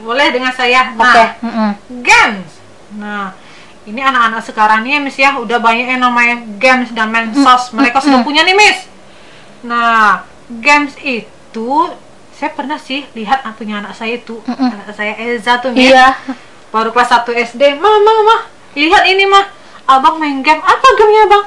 boleh 0.00 0.32
dengan 0.32 0.56
saya. 0.56 0.96
Nah, 0.96 1.04
Oke, 1.04 1.24
mm-mm. 1.44 1.70
games. 2.00 2.50
Nah, 2.96 3.36
ini 3.84 4.00
anak-anak 4.00 4.40
sekarang 4.40 4.88
nih, 4.88 5.04
Miss 5.04 5.20
ya, 5.20 5.36
udah 5.36 5.60
banyak 5.60 5.84
yang 5.84 6.00
namanya 6.00 6.40
games 6.56 6.88
dan 6.96 7.12
mensos. 7.12 7.76
Mereka 7.76 8.00
sudah 8.00 8.24
punya 8.24 8.40
nih, 8.40 8.56
Miss. 8.56 8.88
Nah, 9.68 10.24
games 10.48 10.96
itu 11.04 11.68
saya 12.32 12.56
pernah 12.56 12.80
sih 12.80 13.04
lihat 13.12 13.44
punya 13.60 13.84
anak 13.84 13.92
saya 13.92 14.16
itu, 14.16 14.40
anak 14.48 14.96
saya 14.96 15.12
Elza 15.20 15.60
tuh, 15.60 15.76
Miss. 15.76 15.92
Iya. 15.92 16.16
Baru 16.72 16.88
kelas 16.96 17.12
1 17.12 17.28
SD. 17.52 17.76
Mama, 17.76 18.00
mama, 18.00 18.36
lihat 18.72 19.04
ini, 19.04 19.28
mah. 19.28 19.44
Abang 19.84 20.16
main 20.16 20.40
game. 20.40 20.60
Apa 20.64 20.88
gamenya, 20.96 21.24
Bang? 21.28 21.44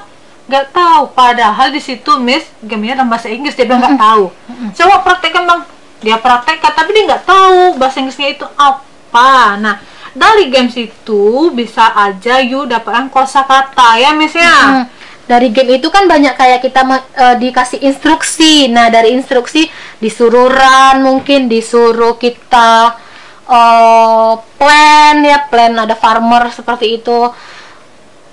Gak 0.50 0.74
tahu. 0.74 1.14
Padahal 1.14 1.70
di 1.70 1.82
situ, 1.82 2.18
Miss, 2.22 2.46
gamenya 2.62 3.02
dalam 3.02 3.10
bahasa 3.10 3.30
Inggris. 3.30 3.54
Dia 3.54 3.66
bilang 3.66 3.86
nggak 3.86 4.02
tahu. 4.02 4.34
Coba 4.70 5.02
praktekkan, 5.02 5.44
Bang. 5.50 5.62
Dia 6.02 6.18
praktekkan, 6.18 6.74
tapi 6.74 6.94
dia 6.94 7.04
nggak 7.10 7.26
tahu 7.26 7.78
bahasa 7.78 8.02
Inggrisnya 8.02 8.34
itu 8.34 8.46
apa. 8.58 9.58
Nah, 9.58 9.78
dari 10.14 10.50
games 10.52 10.76
itu 10.76 11.54
bisa 11.54 11.94
aja 11.94 12.42
you 12.42 12.66
dapatkan 12.70 13.10
kosakata 13.10 13.98
ya, 14.02 14.12
Miss 14.14 14.34
ya. 14.34 14.82
Hmm. 14.82 14.86
Dari 15.30 15.54
game 15.54 15.80
itu 15.80 15.88
kan 15.88 16.10
banyak 16.10 16.36
kayak 16.36 16.60
kita 16.66 16.82
eh, 17.16 17.36
dikasih 17.38 17.86
instruksi. 17.86 18.68
Nah, 18.74 18.90
dari 18.90 19.14
instruksi 19.14 19.70
disuruh 20.02 20.50
run, 20.50 21.06
mungkin 21.06 21.48
disuruh 21.48 22.18
kita 22.18 22.98
eh, 23.46 24.34
plan 24.58 25.16
ya, 25.22 25.48
plan 25.48 25.74
ada 25.78 25.94
farmer 25.94 26.50
seperti 26.50 27.00
itu. 27.00 27.30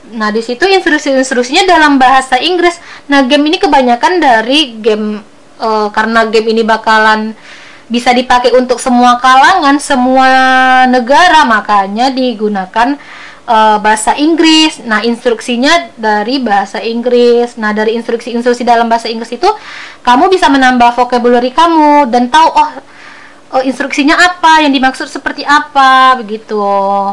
Nah, 0.08 0.32
di 0.32 0.40
situ 0.40 0.64
instruksi-instruksinya 0.64 1.68
dalam 1.68 2.00
bahasa 2.00 2.40
Inggris. 2.40 2.80
Nah, 3.12 3.28
game 3.28 3.52
ini 3.52 3.60
kebanyakan 3.60 4.24
dari 4.24 4.80
game 4.80 5.20
eh, 5.58 5.88
karena 5.90 6.26
game 6.26 6.50
ini 6.50 6.62
bakalan 6.62 7.34
bisa 7.88 8.12
dipakai 8.12 8.52
untuk 8.52 8.76
semua 8.78 9.16
kalangan, 9.16 9.80
semua 9.80 10.28
negara, 10.86 11.44
makanya 11.44 12.12
digunakan 12.12 12.96
eh, 13.48 13.76
bahasa 13.80 14.12
Inggris. 14.14 14.80
Nah, 14.84 15.00
instruksinya 15.02 15.92
dari 15.96 16.36
bahasa 16.38 16.78
Inggris. 16.78 17.56
Nah, 17.56 17.72
dari 17.72 17.96
instruksi-instruksi 17.96 18.62
dalam 18.62 18.86
bahasa 18.86 19.08
Inggris 19.08 19.32
itu 19.32 19.48
kamu 20.04 20.28
bisa 20.28 20.48
menambah 20.48 20.92
vocabulary 20.94 21.50
kamu 21.50 22.08
dan 22.12 22.28
tahu 22.28 22.48
oh 22.52 22.70
oh, 23.48 23.64
instruksinya 23.64 24.12
apa, 24.12 24.60
yang 24.60 24.76
dimaksud 24.76 25.08
seperti 25.08 25.40
apa, 25.40 26.20
begitu. 26.20 26.60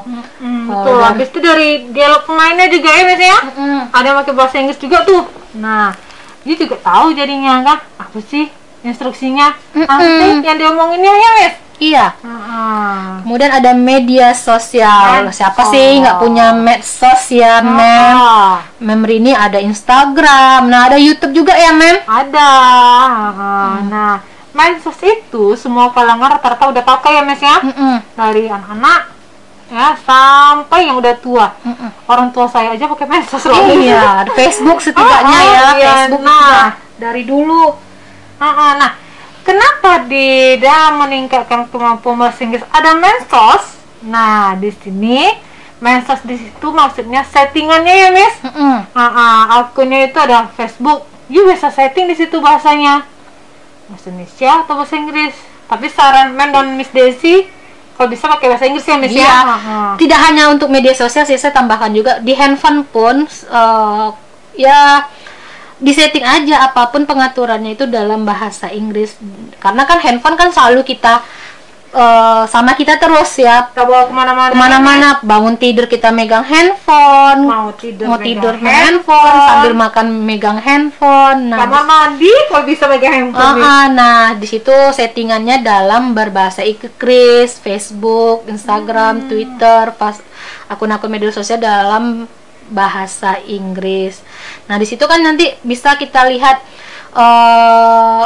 Hmm, 0.03 0.67
Oh, 0.67 0.83
betul. 0.83 0.99
dan- 0.99 1.07
Habis 1.15 1.27
itu 1.31 1.39
dari 1.39 1.69
dialog 1.95 2.27
pemainnya 2.27 2.67
juga 2.67 2.91
ya, 2.91 3.03
Miss 3.07 3.23
ya. 3.23 3.39
Mm. 3.55 3.79
Ada 3.95 4.05
yang 4.11 4.17
pakai 4.19 4.33
bahasa 4.35 4.55
Inggris 4.59 4.75
juga 4.75 5.07
tuh. 5.07 5.23
Nah, 5.55 5.95
dia 6.43 6.55
juga 6.59 6.75
tahu 6.75 7.15
jadinya 7.15 7.63
kan 7.63 7.77
apa 8.15 8.23
sih 8.23 8.47
instruksinya? 8.81 9.51
Apa 9.75 9.99
sih 9.99 10.39
yang 10.39 10.55
diomonginnya 10.55 11.11
ya, 11.11 11.29
Miss? 11.35 11.55
Iya. 11.75 12.05
Heeh. 12.15 13.27
Kemudian 13.27 13.51
ada 13.51 13.75
media 13.75 14.31
sosial. 14.31 15.27
Medsos. 15.27 15.35
Siapa 15.35 15.67
sih 15.67 15.99
nggak 15.99 16.23
punya 16.23 16.55
medsos 16.55 17.27
ya, 17.27 17.59
Mem? 17.59 18.15
Ah, 18.15 18.63
Member 18.79 19.11
ini 19.11 19.35
ada 19.35 19.59
Instagram. 19.59 20.71
Nah, 20.71 20.87
ada 20.87 20.95
YouTube 20.95 21.35
juga 21.35 21.51
ya, 21.51 21.75
Mem? 21.75 21.99
ada. 22.07 22.51
Ah, 23.35 23.83
Nah, 23.83 24.23
medsos 24.55 24.95
itu 25.03 25.59
semua 25.59 25.91
kalangan 25.91 26.39
rata-rata 26.39 26.71
udah 26.71 26.83
pakai 26.87 27.19
ya, 27.19 27.23
Miss 27.27 27.43
ya. 27.43 27.59
Mm-mm. 27.59 27.99
Dari 28.15 28.47
anak-anak 28.47 29.01
ya 29.65 29.97
sampai 29.99 30.87
yang 30.87 30.95
udah 30.95 31.19
tua. 31.19 31.51
Mm-mm. 31.67 31.91
Orang 32.07 32.31
tua 32.31 32.47
saya 32.47 32.71
aja 32.71 32.87
pakai 32.87 33.11
medsos 33.11 33.43
loh. 33.43 33.59
Iya, 33.67 34.23
Facebook 34.31 34.79
setidaknya 34.79 35.27
Oh, 35.27 35.43
oh, 35.43 35.51
ya. 35.51 35.59
iya. 35.75 35.91
Facebook 36.07 36.23
Nah. 36.23 36.71
dari 36.95 37.27
dulu. 37.27 37.83
Ah, 38.35 38.51
ah, 38.51 38.71
nah, 38.75 38.91
kenapa 39.41 40.03
di 40.05 40.59
dalam 40.59 40.99
meningkatkan 41.01 41.71
kemampuan 41.71 42.19
bahasa 42.19 42.43
Inggris 42.43 42.65
ada 42.69 42.91
mensos? 42.93 43.79
Nah, 44.03 44.53
di 44.55 44.69
sini 44.69 45.31
mensos 45.79 46.23
di 46.23 46.39
situ 46.39 46.67
maksudnya 46.71 47.23
settingannya 47.23 47.95
ya, 47.95 48.09
Miss. 48.11 48.35
Ah, 48.43 48.83
ah, 48.95 49.39
akunnya 49.63 50.07
itu 50.07 50.17
ada 50.19 50.47
Facebook. 50.51 51.07
You 51.25 51.47
bisa 51.47 51.71
setting 51.71 52.05
di 52.05 52.15
situ 52.15 52.37
bahasanya. 52.37 53.01
Bahasa 53.87 54.09
Indonesia 54.09 54.61
atau 54.61 54.73
bahasa 54.77 54.95
Inggris. 54.95 55.35
Tapi 55.65 55.89
saran 55.89 56.37
Men 56.37 56.53
dan 56.53 56.77
Miss 56.77 56.93
Desi 56.93 57.49
kalau 57.95 58.11
bisa 58.11 58.27
pakai 58.27 58.51
bahasa 58.51 58.67
Inggris 58.67 58.85
ya, 58.85 58.97
Miss 58.99 59.15
Iya. 59.15 59.23
ya. 59.23 59.39
Ah. 59.41 59.93
Tidak 59.95 60.19
hanya 60.19 60.51
untuk 60.51 60.67
media 60.67 60.91
sosial 60.91 61.23
sih, 61.23 61.39
saya 61.39 61.55
tambahkan 61.55 61.95
juga 61.95 62.19
di 62.19 62.35
handphone 62.35 62.83
pun 62.83 63.23
eh, 63.25 64.07
ya 64.59 65.07
disetting 65.77 66.23
aja 66.23 66.67
apa 66.67 66.87
pun 66.87 67.03
pengaturannya 67.03 67.75
itu 67.75 67.83
dalam 67.85 68.23
bahasa 68.23 68.71
Inggris. 68.71 69.19
Karena 69.59 69.83
kan 69.83 69.99
handphone 69.99 70.35
kan 70.35 70.49
selalu 70.49 70.83
kita 70.83 71.19
eh, 71.91 72.43
sama 72.47 72.75
kita 72.75 72.95
terus 72.95 73.31
ya. 73.35 73.71
Kita 73.71 73.83
bawa 73.83 74.07
ke 74.07 74.13
mana-mana. 74.13 74.51
Ke 74.51 74.57
mana-mana 74.57 75.07
bangun 75.19 75.55
tidur 75.55 75.87
kita 75.87 76.11
megang 76.11 76.43
handphone, 76.43 77.43
Mau 77.43 77.71
tidur, 77.75 78.07
mau 78.07 78.15
megang 78.15 78.27
tidur 78.27 78.53
main 78.59 78.71
handphone. 78.99 79.19
handphone, 79.19 79.47
sambil 79.47 79.73
makan 79.75 80.05
megang 80.23 80.59
handphone. 80.59 81.39
Nah, 81.51 81.59
Kamar 81.63 81.83
mandi 81.83 82.33
kalau 82.47 82.63
bisa 82.63 82.83
pakai 82.87 83.09
handphone. 83.11 83.43
Ah, 83.43 83.55
Miss. 83.55 83.63
ah, 83.65 83.85
nah 83.91 84.21
di 84.35 84.47
situ 84.47 84.75
settingannya 84.91 85.59
dalam 85.59 86.11
berbahasa 86.11 86.63
Inggris, 86.63 87.59
Facebook, 87.59 88.43
Instagram, 88.47 89.27
Twitter, 89.27 89.91
pas 89.95 90.19
akun-akun 90.67 91.07
media 91.07 91.31
sosial 91.31 91.59
dalam 91.59 92.27
bahasa 92.69 93.37
Inggris. 93.45 94.21
Nah 94.69 94.75
di 94.81 94.85
situ 94.87 95.03
kan 95.05 95.21
nanti 95.21 95.53
bisa 95.61 95.97
kita 95.97 96.25
lihat 96.29 96.57
eh 97.15 98.25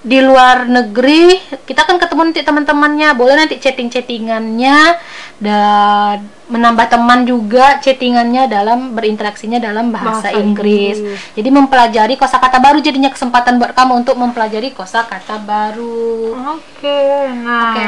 di 0.00 0.16
luar 0.24 0.64
negeri 0.64 1.36
kita 1.68 1.84
kan 1.84 2.00
ketemu 2.00 2.32
nanti 2.32 2.40
teman-temannya 2.40 3.12
boleh 3.20 3.36
nanti 3.36 3.60
chatting-chattingannya 3.60 4.96
dan 5.36 6.24
menambah 6.48 6.88
teman 6.88 7.28
juga 7.28 7.76
chattingannya 7.84 8.48
dalam 8.48 8.96
berinteraksinya 8.96 9.60
dalam 9.60 9.92
bahasa, 9.92 10.32
Bahasa 10.32 10.40
Inggris. 10.40 10.96
Inggris. 11.04 11.36
Jadi 11.36 11.48
mempelajari 11.52 12.14
kosakata 12.16 12.56
baru 12.64 12.80
jadinya 12.80 13.12
kesempatan 13.12 13.60
buat 13.60 13.76
kamu 13.76 14.00
untuk 14.00 14.16
mempelajari 14.16 14.72
kosakata 14.72 15.36
baru. 15.44 16.32
Oke, 16.56 17.28
nah 17.44 17.76
Oke. 17.76 17.86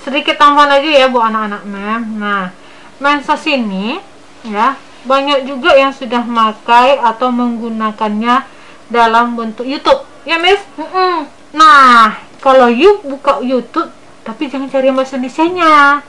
sedikit 0.00 0.40
tambahan 0.40 0.80
lagi 0.80 0.96
ya 0.96 1.12
buat 1.12 1.28
anak-anak 1.28 1.62
mem. 1.68 2.02
Nah, 2.16 2.44
mensos 3.04 3.44
ini 3.44 4.00
ya 4.48 4.80
banyak 5.06 5.48
juga 5.48 5.76
yang 5.76 5.92
sudah 5.94 6.24
makai 6.24 7.00
atau 7.00 7.32
menggunakannya 7.32 8.44
dalam 8.90 9.38
bentuk 9.38 9.64
YouTube, 9.64 10.02
ya 10.26 10.36
Miss. 10.36 10.60
Mm-mm. 10.76 11.28
Nah, 11.56 12.18
kalau 12.42 12.68
you 12.68 13.00
buka 13.04 13.40
YouTube, 13.40 13.88
tapi 14.26 14.50
jangan 14.50 14.68
cari 14.68 14.92
bahasa 14.92 15.16
Indonesia-nya. 15.16 16.04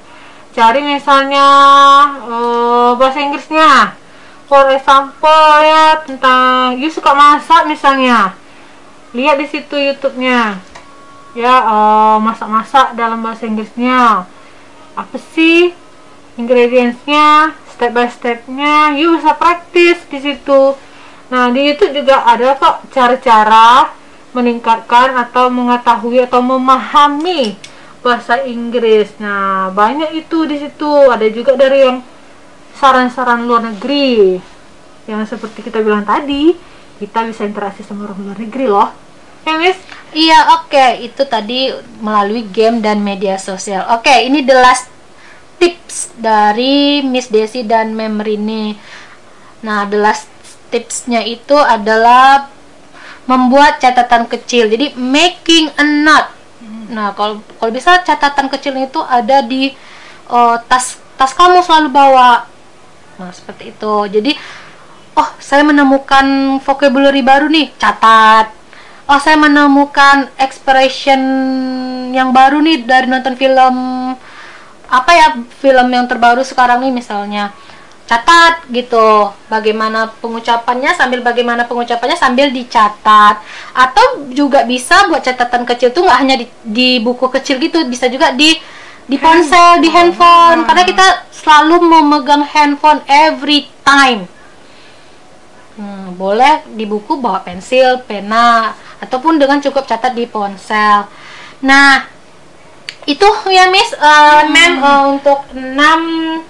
Cari 0.52 0.80
misalnya 0.84 1.48
eh, 2.28 2.92
bahasa 3.00 3.20
Inggrisnya. 3.24 4.02
for 4.52 4.68
example 4.68 5.64
ya 5.64 6.04
tentang 6.04 6.76
you 6.76 6.92
suka 6.92 7.16
masak 7.16 7.72
misalnya 7.72 8.36
lihat 9.16 9.40
di 9.40 9.48
situ 9.48 9.80
YouTube-nya 9.80 10.60
ya 11.40 11.56
eh, 11.72 12.18
masak-masak 12.20 13.00
dalam 13.00 13.24
bahasa 13.24 13.48
Inggrisnya 13.48 14.28
apa 15.00 15.18
sih 15.32 15.72
ingredientsnya 16.36 17.56
step 17.82 17.98
by 17.98 18.06
stepnya 18.14 18.94
you 18.94 19.18
bisa 19.18 19.34
praktis 19.34 20.06
di 20.06 20.22
situ. 20.22 20.78
Nah 21.34 21.50
di 21.50 21.66
YouTube 21.66 22.06
juga 22.06 22.30
ada 22.30 22.54
kok 22.54 22.94
cara-cara 22.94 23.90
meningkatkan 24.38 25.18
atau 25.18 25.50
mengetahui 25.50 26.22
atau 26.30 26.46
memahami 26.46 27.58
bahasa 28.06 28.46
Inggris. 28.46 29.18
Nah 29.18 29.74
banyak 29.74 30.14
itu 30.14 30.46
di 30.46 30.62
situ. 30.62 31.10
Ada 31.10 31.26
juga 31.34 31.58
dari 31.58 31.82
yang 31.82 32.06
saran-saran 32.78 33.50
luar 33.50 33.66
negeri. 33.74 34.38
Yang 35.10 35.34
seperti 35.34 35.66
kita 35.66 35.82
bilang 35.82 36.06
tadi 36.06 36.54
kita 37.02 37.26
bisa 37.26 37.50
interaksi 37.50 37.82
sama 37.82 38.06
orang 38.06 38.22
luar 38.22 38.38
negeri 38.38 38.66
loh. 38.70 38.94
Ya 39.42 39.58
Miss? 39.58 39.82
Iya, 40.14 40.62
oke. 40.62 41.02
Itu 41.02 41.26
tadi 41.26 41.74
melalui 41.98 42.46
game 42.46 42.78
dan 42.78 43.02
media 43.02 43.42
sosial. 43.42 43.90
Oke, 43.90 44.22
ini 44.22 44.46
the 44.46 44.54
last 44.54 44.91
tips 45.62 46.18
dari 46.18 47.06
Miss 47.06 47.30
Desi 47.30 47.62
dan 47.62 47.94
Memrini. 47.94 48.74
Nah, 49.62 49.86
the 49.86 50.02
last 50.02 50.26
tipsnya 50.74 51.22
itu 51.22 51.54
adalah 51.54 52.50
membuat 53.30 53.78
catatan 53.78 54.26
kecil. 54.26 54.66
Jadi 54.66 54.98
making 54.98 55.70
a 55.78 55.86
note. 55.86 56.30
Nah, 56.90 57.14
kalau 57.14 57.46
kalau 57.62 57.70
bisa 57.70 58.02
catatan 58.02 58.50
kecil 58.50 58.74
itu 58.82 58.98
ada 59.06 59.46
di 59.46 59.70
eh, 60.34 60.56
tas 60.66 60.98
tas 61.14 61.38
kamu 61.38 61.62
selalu 61.62 61.94
bawa. 61.94 62.50
Nah, 63.22 63.30
seperti 63.30 63.70
itu. 63.70 63.94
Jadi, 64.10 64.34
oh, 65.14 65.30
saya 65.38 65.62
menemukan 65.62 66.58
vocabulary 66.66 67.22
baru 67.22 67.46
nih, 67.46 67.70
catat. 67.78 68.50
Oh, 69.06 69.22
saya 69.22 69.38
menemukan 69.38 70.34
expression 70.42 71.22
yang 72.10 72.34
baru 72.34 72.58
nih 72.66 72.82
dari 72.82 73.06
nonton 73.06 73.38
film 73.38 73.76
apa 74.92 75.12
ya 75.16 75.28
film 75.64 75.88
yang 75.88 76.04
terbaru 76.12 76.44
sekarang 76.44 76.84
nih 76.84 76.92
misalnya 76.92 77.56
catat 78.12 78.68
gitu. 78.68 79.32
Bagaimana 79.48 80.12
pengucapannya 80.20 80.92
sambil 80.92 81.24
bagaimana 81.24 81.64
pengucapannya 81.64 82.20
sambil 82.20 82.52
dicatat. 82.52 83.40
Atau 83.72 84.28
juga 84.36 84.68
bisa 84.68 85.08
buat 85.08 85.24
catatan 85.24 85.64
kecil 85.64 85.96
tuh 85.96 86.04
nggak 86.04 86.20
hanya 86.20 86.36
di, 86.36 86.46
di 86.68 86.90
buku 87.00 87.32
kecil 87.32 87.56
gitu 87.64 87.88
bisa 87.88 88.12
juga 88.12 88.36
di 88.36 88.60
di 89.08 89.16
ponsel 89.16 89.80
di 89.80 89.88
handphone. 89.88 90.68
Karena 90.68 90.84
kita 90.84 91.08
selalu 91.32 91.88
memegang 91.88 92.44
handphone 92.44 93.00
every 93.08 93.72
time. 93.88 94.28
Hmm, 95.80 96.12
boleh 96.20 96.68
di 96.76 96.84
buku 96.84 97.16
bawa 97.16 97.40
pensil, 97.48 98.04
pena, 98.04 98.76
ataupun 99.00 99.40
dengan 99.40 99.64
cukup 99.64 99.88
catat 99.88 100.12
di 100.12 100.28
ponsel. 100.28 101.08
Nah, 101.64 102.06
itu 103.06 103.28
ya 103.50 103.70
Miss, 103.70 103.92
eh, 103.94 104.42
Mem 104.48 104.74
eh, 104.78 105.02
untuk 105.10 105.40
6 105.54 106.46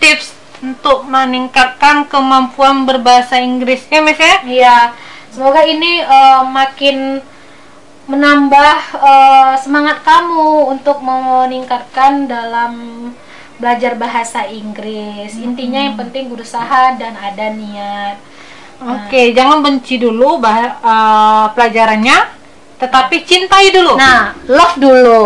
tips 0.00 0.32
untuk 0.64 1.04
meningkatkan 1.04 2.08
kemampuan 2.08 2.88
berbahasa 2.88 3.36
Inggris 3.36 3.84
ya 3.92 4.00
Miss 4.00 4.16
ya 4.16 4.34
Iya, 4.42 4.76
semoga 5.28 5.60
ini 5.62 6.00
eh, 6.00 6.40
makin 6.48 7.20
menambah 8.04 8.76
eh, 9.00 9.54
semangat 9.60 10.00
kamu 10.04 10.72
untuk 10.72 11.00
meningkatkan 11.00 12.28
dalam 12.28 12.72
belajar 13.56 13.94
bahasa 13.94 14.44
Inggris. 14.44 15.36
Intinya 15.38 15.78
yang 15.78 15.96
penting 15.96 16.28
berusaha 16.28 16.96
dan 16.98 17.14
ada 17.16 17.48
niat. 17.54 18.16
Oke, 18.84 19.32
jangan 19.32 19.62
benci 19.62 19.96
dulu 19.96 20.36
bah- 20.42 20.80
eh, 20.80 21.46
pelajarannya, 21.54 22.18
tetapi 22.82 23.16
cintai 23.24 23.72
dulu. 23.72 23.96
Nah, 23.96 24.34
love 24.50 24.76
dulu. 24.76 25.22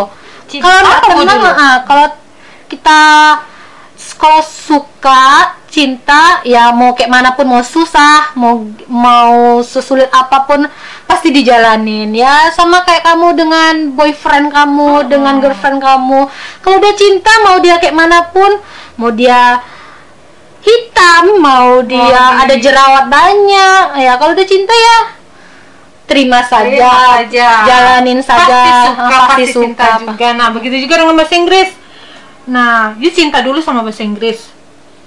Kalau 0.58 0.78
nggak 0.80 1.00
tenang, 1.04 1.40
ah, 1.54 1.76
kalau 1.84 2.06
kita 2.66 3.00
kalau 4.16 4.40
suka 4.42 5.24
cinta 5.68 6.40
ya 6.42 6.72
mau 6.72 6.96
kayak 6.96 7.12
mana 7.12 7.30
pun 7.36 7.44
mau 7.44 7.60
susah 7.60 8.32
mau 8.34 8.64
mau 8.88 9.60
sesulit 9.60 10.08
apa 10.08 10.42
pun 10.42 10.64
pasti 11.04 11.28
dijalanin 11.28 12.08
ya. 12.10 12.48
Sama 12.50 12.82
kayak 12.82 13.04
kamu 13.04 13.28
dengan 13.36 13.74
boyfriend 13.92 14.48
kamu 14.48 15.06
dengan 15.06 15.38
girlfriend 15.38 15.78
kamu. 15.78 16.20
Kalau 16.64 16.76
udah 16.80 16.94
cinta 16.96 17.32
mau 17.44 17.60
dia 17.60 17.76
kayak 17.76 17.94
mana 17.94 18.26
pun 18.32 18.48
mau 18.96 19.12
dia 19.12 19.60
hitam 20.58 21.38
mau 21.38 21.78
dia 21.84 22.02
Mau 22.02 22.42
ada 22.42 22.54
di- 22.56 22.62
jerawat 22.64 23.06
banyak 23.06 23.84
ya. 24.02 24.12
Kalau 24.18 24.32
udah 24.34 24.48
cinta 24.48 24.74
ya 24.74 24.98
terima 26.08 26.40
saja, 26.40 26.64
Terima 26.64 27.04
saja. 27.20 27.48
jalanin 27.68 28.20
saja 28.24 28.48
Pasti 28.48 28.70
suka, 28.88 29.04
Ah, 29.04 29.26
pasti, 29.28 29.44
cinta 29.52 29.86
juga. 30.00 30.28
Nah, 30.32 30.48
begitu 30.50 30.76
juga 30.80 30.94
dengan 30.96 31.14
bahasa 31.14 31.36
Inggris. 31.36 31.70
Nah, 32.48 32.96
you 32.96 33.12
cinta 33.12 33.44
dulu 33.44 33.60
sama 33.60 33.84
bahasa 33.84 34.00
Inggris. 34.00 34.48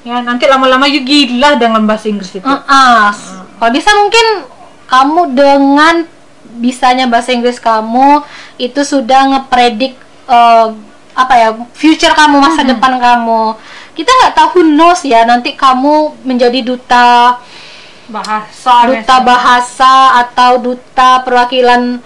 Ya, 0.06 0.22
nanti 0.22 0.46
lama-lama 0.46 0.86
you 0.86 1.02
gila 1.02 1.58
dengan 1.58 1.82
bahasa 1.84 2.06
Inggris 2.06 2.30
itu. 2.32 2.46
Heeh. 2.46 3.06
Kalau 3.58 3.72
bisa 3.74 3.90
mungkin 3.98 4.26
kamu 4.86 5.22
dengan 5.34 5.96
bisanya 6.58 7.10
bahasa 7.10 7.34
Inggris 7.34 7.58
kamu 7.58 8.22
itu 8.56 8.82
sudah 8.82 9.26
ngepredik 9.34 9.98
eh, 10.28 10.68
apa 11.12 11.34
ya 11.34 11.50
future 11.74 12.14
kamu 12.14 12.38
masa 12.38 12.62
depan 12.62 12.98
kamu. 12.98 13.58
Kita 13.92 14.08
nggak 14.08 14.34
tahu 14.34 14.48
who 14.56 14.62
knows 14.64 15.02
ya 15.02 15.26
nanti 15.26 15.58
kamu 15.58 16.22
menjadi 16.24 16.62
duta 16.62 17.42
Bahasa 18.12 18.74
duta 18.92 19.18
bahasa 19.24 20.20
atau 20.20 20.60
duta 20.60 21.24
perwakilan 21.24 22.04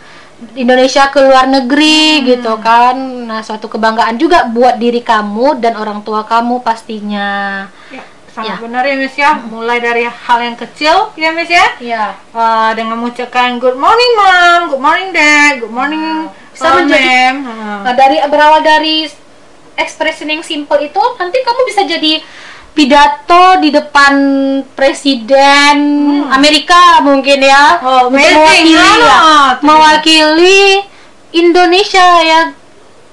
Indonesia 0.53 1.09
ke 1.09 1.19
luar 1.23 1.47
negeri 1.47 2.21
gitu 2.27 2.59
kan. 2.61 2.95
Nah, 3.25 3.41
suatu 3.41 3.71
kebanggaan 3.71 4.19
juga 4.19 4.45
buat 4.45 4.77
diri 4.77 5.01
kamu 5.01 5.63
dan 5.63 5.79
orang 5.79 6.03
tua 6.03 6.27
kamu 6.27 6.61
pastinya. 6.61 7.65
Ya, 7.89 8.03
sangat 8.29 8.59
Ya. 8.59 8.63
benar 8.63 8.83
ya, 8.83 8.95
Miss 8.99 9.15
ya. 9.15 9.31
Mulai 9.47 9.79
dari 9.79 10.03
hal 10.05 10.39
yang 10.43 10.57
kecil, 10.59 11.15
ya, 11.15 11.31
Miss 11.31 11.49
ya. 11.49 11.65
Iya. 11.79 12.05
Eh, 12.35 12.71
dengan 12.75 12.99
mengucapkan 12.99 13.57
good 13.57 13.79
morning 13.79 14.11
mom, 14.19 14.61
good 14.75 14.83
morning 14.83 15.09
dad, 15.15 15.63
good 15.63 15.71
morning 15.71 16.27
Bisa 16.51 16.67
uh, 16.71 16.83
menjadi-. 16.83 17.35
Heeh. 17.41 17.77
Nah, 17.83 17.93
dari 17.95 18.17
berawal 18.27 18.59
dari 18.59 19.07
expression 19.75 20.27
yang 20.31 20.43
simple 20.43 20.79
itu 20.79 21.01
nanti 21.19 21.37
kamu 21.43 21.61
bisa 21.67 21.83
jadi 21.83 22.23
pidato 22.75 23.57
di 23.63 23.71
depan 23.71 24.13
presiden 24.75 25.77
Amerika 26.27 26.99
mungkin 27.01 27.39
ya 27.39 27.79
Hmm. 27.79 27.87
Oh, 27.87 28.05
mewakili, 28.11 28.75
ya, 28.75 29.57
mewakili 29.63 30.83
Indonesia 31.31 32.19
ya 32.21 32.51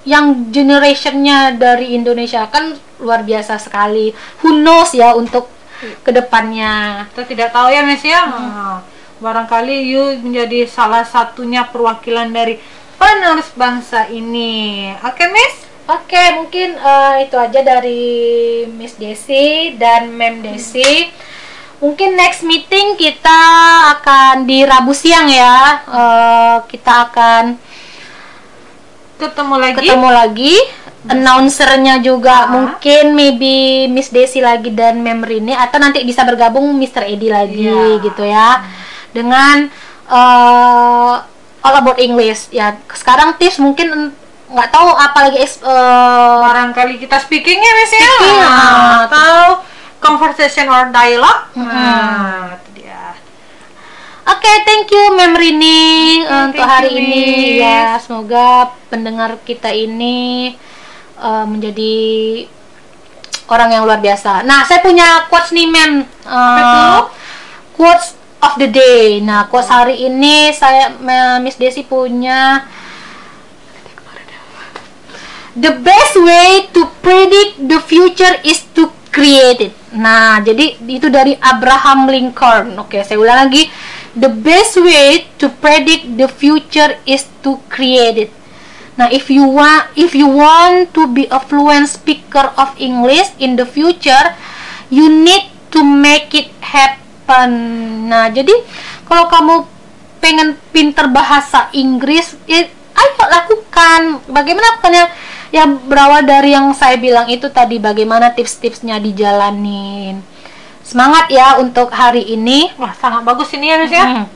yang 0.03 0.51
generationnya 0.51 1.55
dari 1.55 1.95
Indonesia 1.95 2.51
kan 2.51 2.75
luar 2.99 3.23
biasa 3.23 3.59
sekali 3.59 4.11
who 4.43 4.51
knows 4.51 4.91
ya 4.95 5.15
untuk 5.15 5.47
ke 6.03 6.11
depannya 6.15 7.07
Kita 7.11 7.23
tidak 7.27 7.49
tahu 7.51 7.71
ya, 7.75 7.83
Miss 7.83 8.03
ya. 8.07 8.23
Hmm. 8.27 8.51
Nah, 8.51 8.79
barangkali 9.23 9.87
you 9.87 10.19
menjadi 10.23 10.67
salah 10.67 11.03
satunya 11.07 11.67
perwakilan 11.67 12.31
dari 12.31 12.59
penerus 12.99 13.51
bangsa 13.55 14.07
ini. 14.11 14.91
Oke, 15.03 15.27
Miss? 15.31 15.72
Oke, 15.83 16.23
mungkin 16.39 16.69
eh, 16.73 17.27
itu 17.27 17.35
aja 17.35 17.61
dari 17.61 18.05
Miss 18.71 18.95
Desi 18.95 19.75
dan 19.75 20.15
Mem 20.15 20.39
Desi. 20.41 21.11
Mungkin 21.79 22.15
next 22.15 22.47
meeting 22.47 22.95
kita 22.95 23.41
akan 23.93 24.47
di 24.47 24.63
Rabu 24.63 24.95
siang 24.95 25.27
ya. 25.27 25.83
Eh, 25.83 26.57
kita 26.69 27.11
akan 27.11 27.59
Ketemu 29.19 29.55
lagi. 29.57 29.79
ketemu 29.83 30.09
lagi. 30.11 30.55
Announcernya 31.03 31.99
juga 31.99 32.47
Ah. 32.47 32.49
mungkin 32.49 33.11
maybe 33.13 33.55
Miss 33.87 34.07
Desi 34.09 34.39
lagi 34.39 34.71
dan 34.71 35.03
Mem 35.03 35.19
Rini 35.21 35.51
atau 35.51 35.77
nanti 35.77 36.03
bisa 36.03 36.23
bergabung 36.23 36.71
Mr. 36.73 37.03
Edi 37.05 37.27
lagi 37.27 37.67
Iya. 37.67 37.99
gitu 38.01 38.23
ya. 38.23 38.63
Dengan 39.11 39.67
eh, 40.07 41.15
All 41.61 41.75
About 41.77 41.99
English 41.99 42.51
ya. 42.51 42.79
Sekarang 42.89 43.35
tips 43.35 43.59
mungkin 43.59 44.15
nggak 44.53 44.69
tahu 44.69 44.89
apalagi 44.93 45.39
eks- 45.41 45.65
eh, 45.65 46.37
barangkali 46.45 47.01
kita 47.01 47.17
speakingnya 47.19 47.71
Miss 47.75 47.93
ya. 47.93 48.05
Speaking, 48.05 48.39
Nah, 48.39 48.53
ah. 48.53 48.97
atau 49.09 49.33
conversation 49.99 50.69
or 50.69 50.91
dialogue. 50.91 51.43
Nah, 51.57 52.59
itu 52.61 52.85
dia. 52.85 53.17
Oke, 54.23 54.53
thank 54.63 54.87
you 54.87 55.05
Mem 55.13 55.35
Rini 55.35 56.23
Oke, 56.23 56.37
untuk 56.55 56.65
hari 56.65 56.93
you, 56.93 57.01
ini 57.01 57.25
Miss. 57.27 57.63
ya. 57.65 57.99
Semoga 57.99 58.47
pendengar 58.87 59.41
kita 59.43 59.73
ini 59.73 60.53
uh, 61.17 61.43
menjadi 61.43 61.95
orang 63.49 63.69
yang 63.71 63.83
luar 63.83 63.99
biasa. 63.99 64.43
Nah, 64.43 64.63
saya 64.63 64.79
punya 64.81 65.27
quotes 65.27 65.51
nih 65.51 65.67
Mem. 65.67 66.07
Uh, 66.23 66.57
itu? 66.61 66.83
Quotes 67.75 68.15
of 68.39 68.55
the 68.57 68.69
day. 68.69 69.19
Nah, 69.19 69.47
quotes 69.47 69.67
hari 69.67 70.03
ini 70.03 70.51
saya 70.51 70.93
Miss 71.39 71.59
Desi 71.59 71.83
punya 71.83 72.63
The 75.53 75.77
best 75.85 76.17
way 76.17 76.73
to 76.73 76.89
predict 77.05 77.69
the 77.69 77.77
future 77.85 78.41
is 78.41 78.65
to 78.73 78.89
create 79.13 79.69
it. 79.69 79.73
Nah, 79.93 80.41
jadi 80.41 80.81
itu 80.81 81.13
dari 81.13 81.37
Abraham 81.37 82.09
Lincoln. 82.09 82.81
Oke, 82.81 83.05
saya 83.05 83.21
ulang 83.21 83.49
lagi. 83.49 83.69
The 84.17 84.33
best 84.33 84.81
way 84.81 85.29
to 85.37 85.53
predict 85.61 86.17
the 86.17 86.29
future 86.29 86.97
is 87.05 87.29
to 87.45 87.61
create 87.69 88.29
it. 88.29 88.31
Nah, 88.97 89.13
if 89.13 89.29
you 89.29 89.45
want 89.45 89.93
if 89.93 90.17
you 90.17 90.29
want 90.29 90.93
to 90.97 91.05
be 91.09 91.29
a 91.29 91.41
fluent 91.41 91.89
speaker 91.89 92.53
of 92.57 92.73
English 92.81 93.33
in 93.37 93.61
the 93.61 93.69
future, 93.69 94.33
you 94.89 95.13
need 95.13 95.53
to 95.73 95.85
make 95.85 96.33
it 96.33 96.49
happen. 96.65 97.53
Nah, 98.09 98.33
jadi 98.33 98.53
kalau 99.05 99.29
kamu 99.29 99.69
pengen 100.25 100.57
pinter 100.73 101.13
bahasa 101.13 101.69
Inggris, 101.77 102.37
ya, 102.49 102.65
ayo 102.69 103.13
lakukan. 103.29 104.25
Bagaimana 104.33 104.77
lakukannya? 104.77 105.05
Ya 105.53 105.69
berawal 105.69 106.25
dari 106.25 106.57
yang 106.57 106.73
saya 106.73 106.97
bilang 106.97 107.29
itu 107.29 107.45
tadi 107.53 107.77
bagaimana 107.77 108.33
tips-tipsnya 108.33 108.97
dijalanin. 108.97 110.25
Semangat 110.81 111.29
ya 111.29 111.61
untuk 111.61 111.93
hari 111.93 112.25
ini. 112.25 112.73
Wah, 112.81 112.97
sangat 112.97 113.23
bagus 113.23 113.53
ini 113.53 113.69
ya, 113.69 113.77
Miss 113.77 113.93
ya. 113.93 114.05
Hmm. 114.09 114.27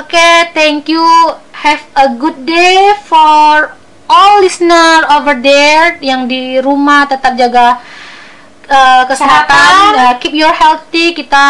Oke, 0.00 0.28
thank 0.56 0.88
you. 0.88 1.04
Have 1.52 1.84
a 1.92 2.16
good 2.16 2.48
day 2.48 2.96
for 3.04 3.76
all 4.08 4.40
listener 4.40 5.04
over 5.12 5.36
there 5.36 6.00
yang 6.00 6.24
di 6.24 6.56
rumah 6.64 7.04
tetap 7.04 7.36
jaga 7.36 7.84
uh, 8.72 9.04
kesehatan. 9.04 9.52
Kesehatan. 9.52 9.92
Uh, 10.00 10.14
keep 10.16 10.32
your 10.32 10.56
healthy. 10.56 11.12
Kita 11.12 11.44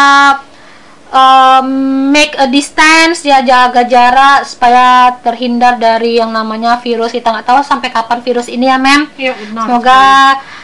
um, 1.11 1.67
make 2.09 2.33
a 2.39 2.47
distance 2.47 3.21
ya 3.27 3.43
jaga 3.43 3.85
jarak 3.85 4.47
supaya 4.47 5.19
terhindar 5.21 5.77
dari 5.77 6.17
yang 6.17 6.31
namanya 6.31 6.79
virus. 6.79 7.13
Kita 7.13 7.29
nggak 7.29 7.47
tahu 7.47 7.59
sampai 7.61 7.91
kapan 7.91 8.19
virus 8.23 8.47
ini 8.47 8.65
ya, 8.65 8.79
Mem. 8.79 9.11
Iya, 9.19 9.35
benar 9.37 9.63
Semoga 9.67 10.01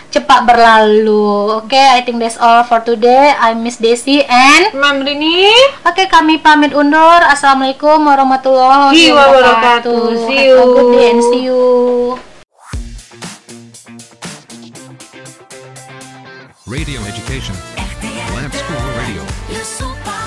cepat 0.08 0.40
berlalu. 0.48 1.62
Oke, 1.62 1.78
I 1.78 2.02
think 2.02 2.24
that's 2.24 2.40
all 2.40 2.64
for 2.64 2.80
today. 2.82 3.36
I'm 3.38 3.62
Miss 3.62 3.78
Desi 3.78 4.24
and 4.26 4.72
Mem 4.74 5.04
Rini. 5.04 5.52
Oke, 5.84 6.08
kami 6.08 6.40
pamit 6.40 6.72
undur. 6.72 7.22
Assalamualaikum 7.28 8.02
warahmatullahi 8.08 9.12
Wabarakatuh. 9.14 10.00
See 10.26 10.48
Have 10.48 10.64
a 10.64 10.68
good 10.74 10.90
day 10.96 11.06
you. 11.06 11.12
and 11.12 11.22
see 11.22 11.44
you. 11.46 11.64
Radio 16.68 17.00
education. 17.08 17.56
Lamp 18.36 18.52
School 18.52 18.84
Radio. 19.00 20.27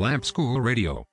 Lamp 0.00 0.24
School 0.24 0.62
Radio. 0.62 1.04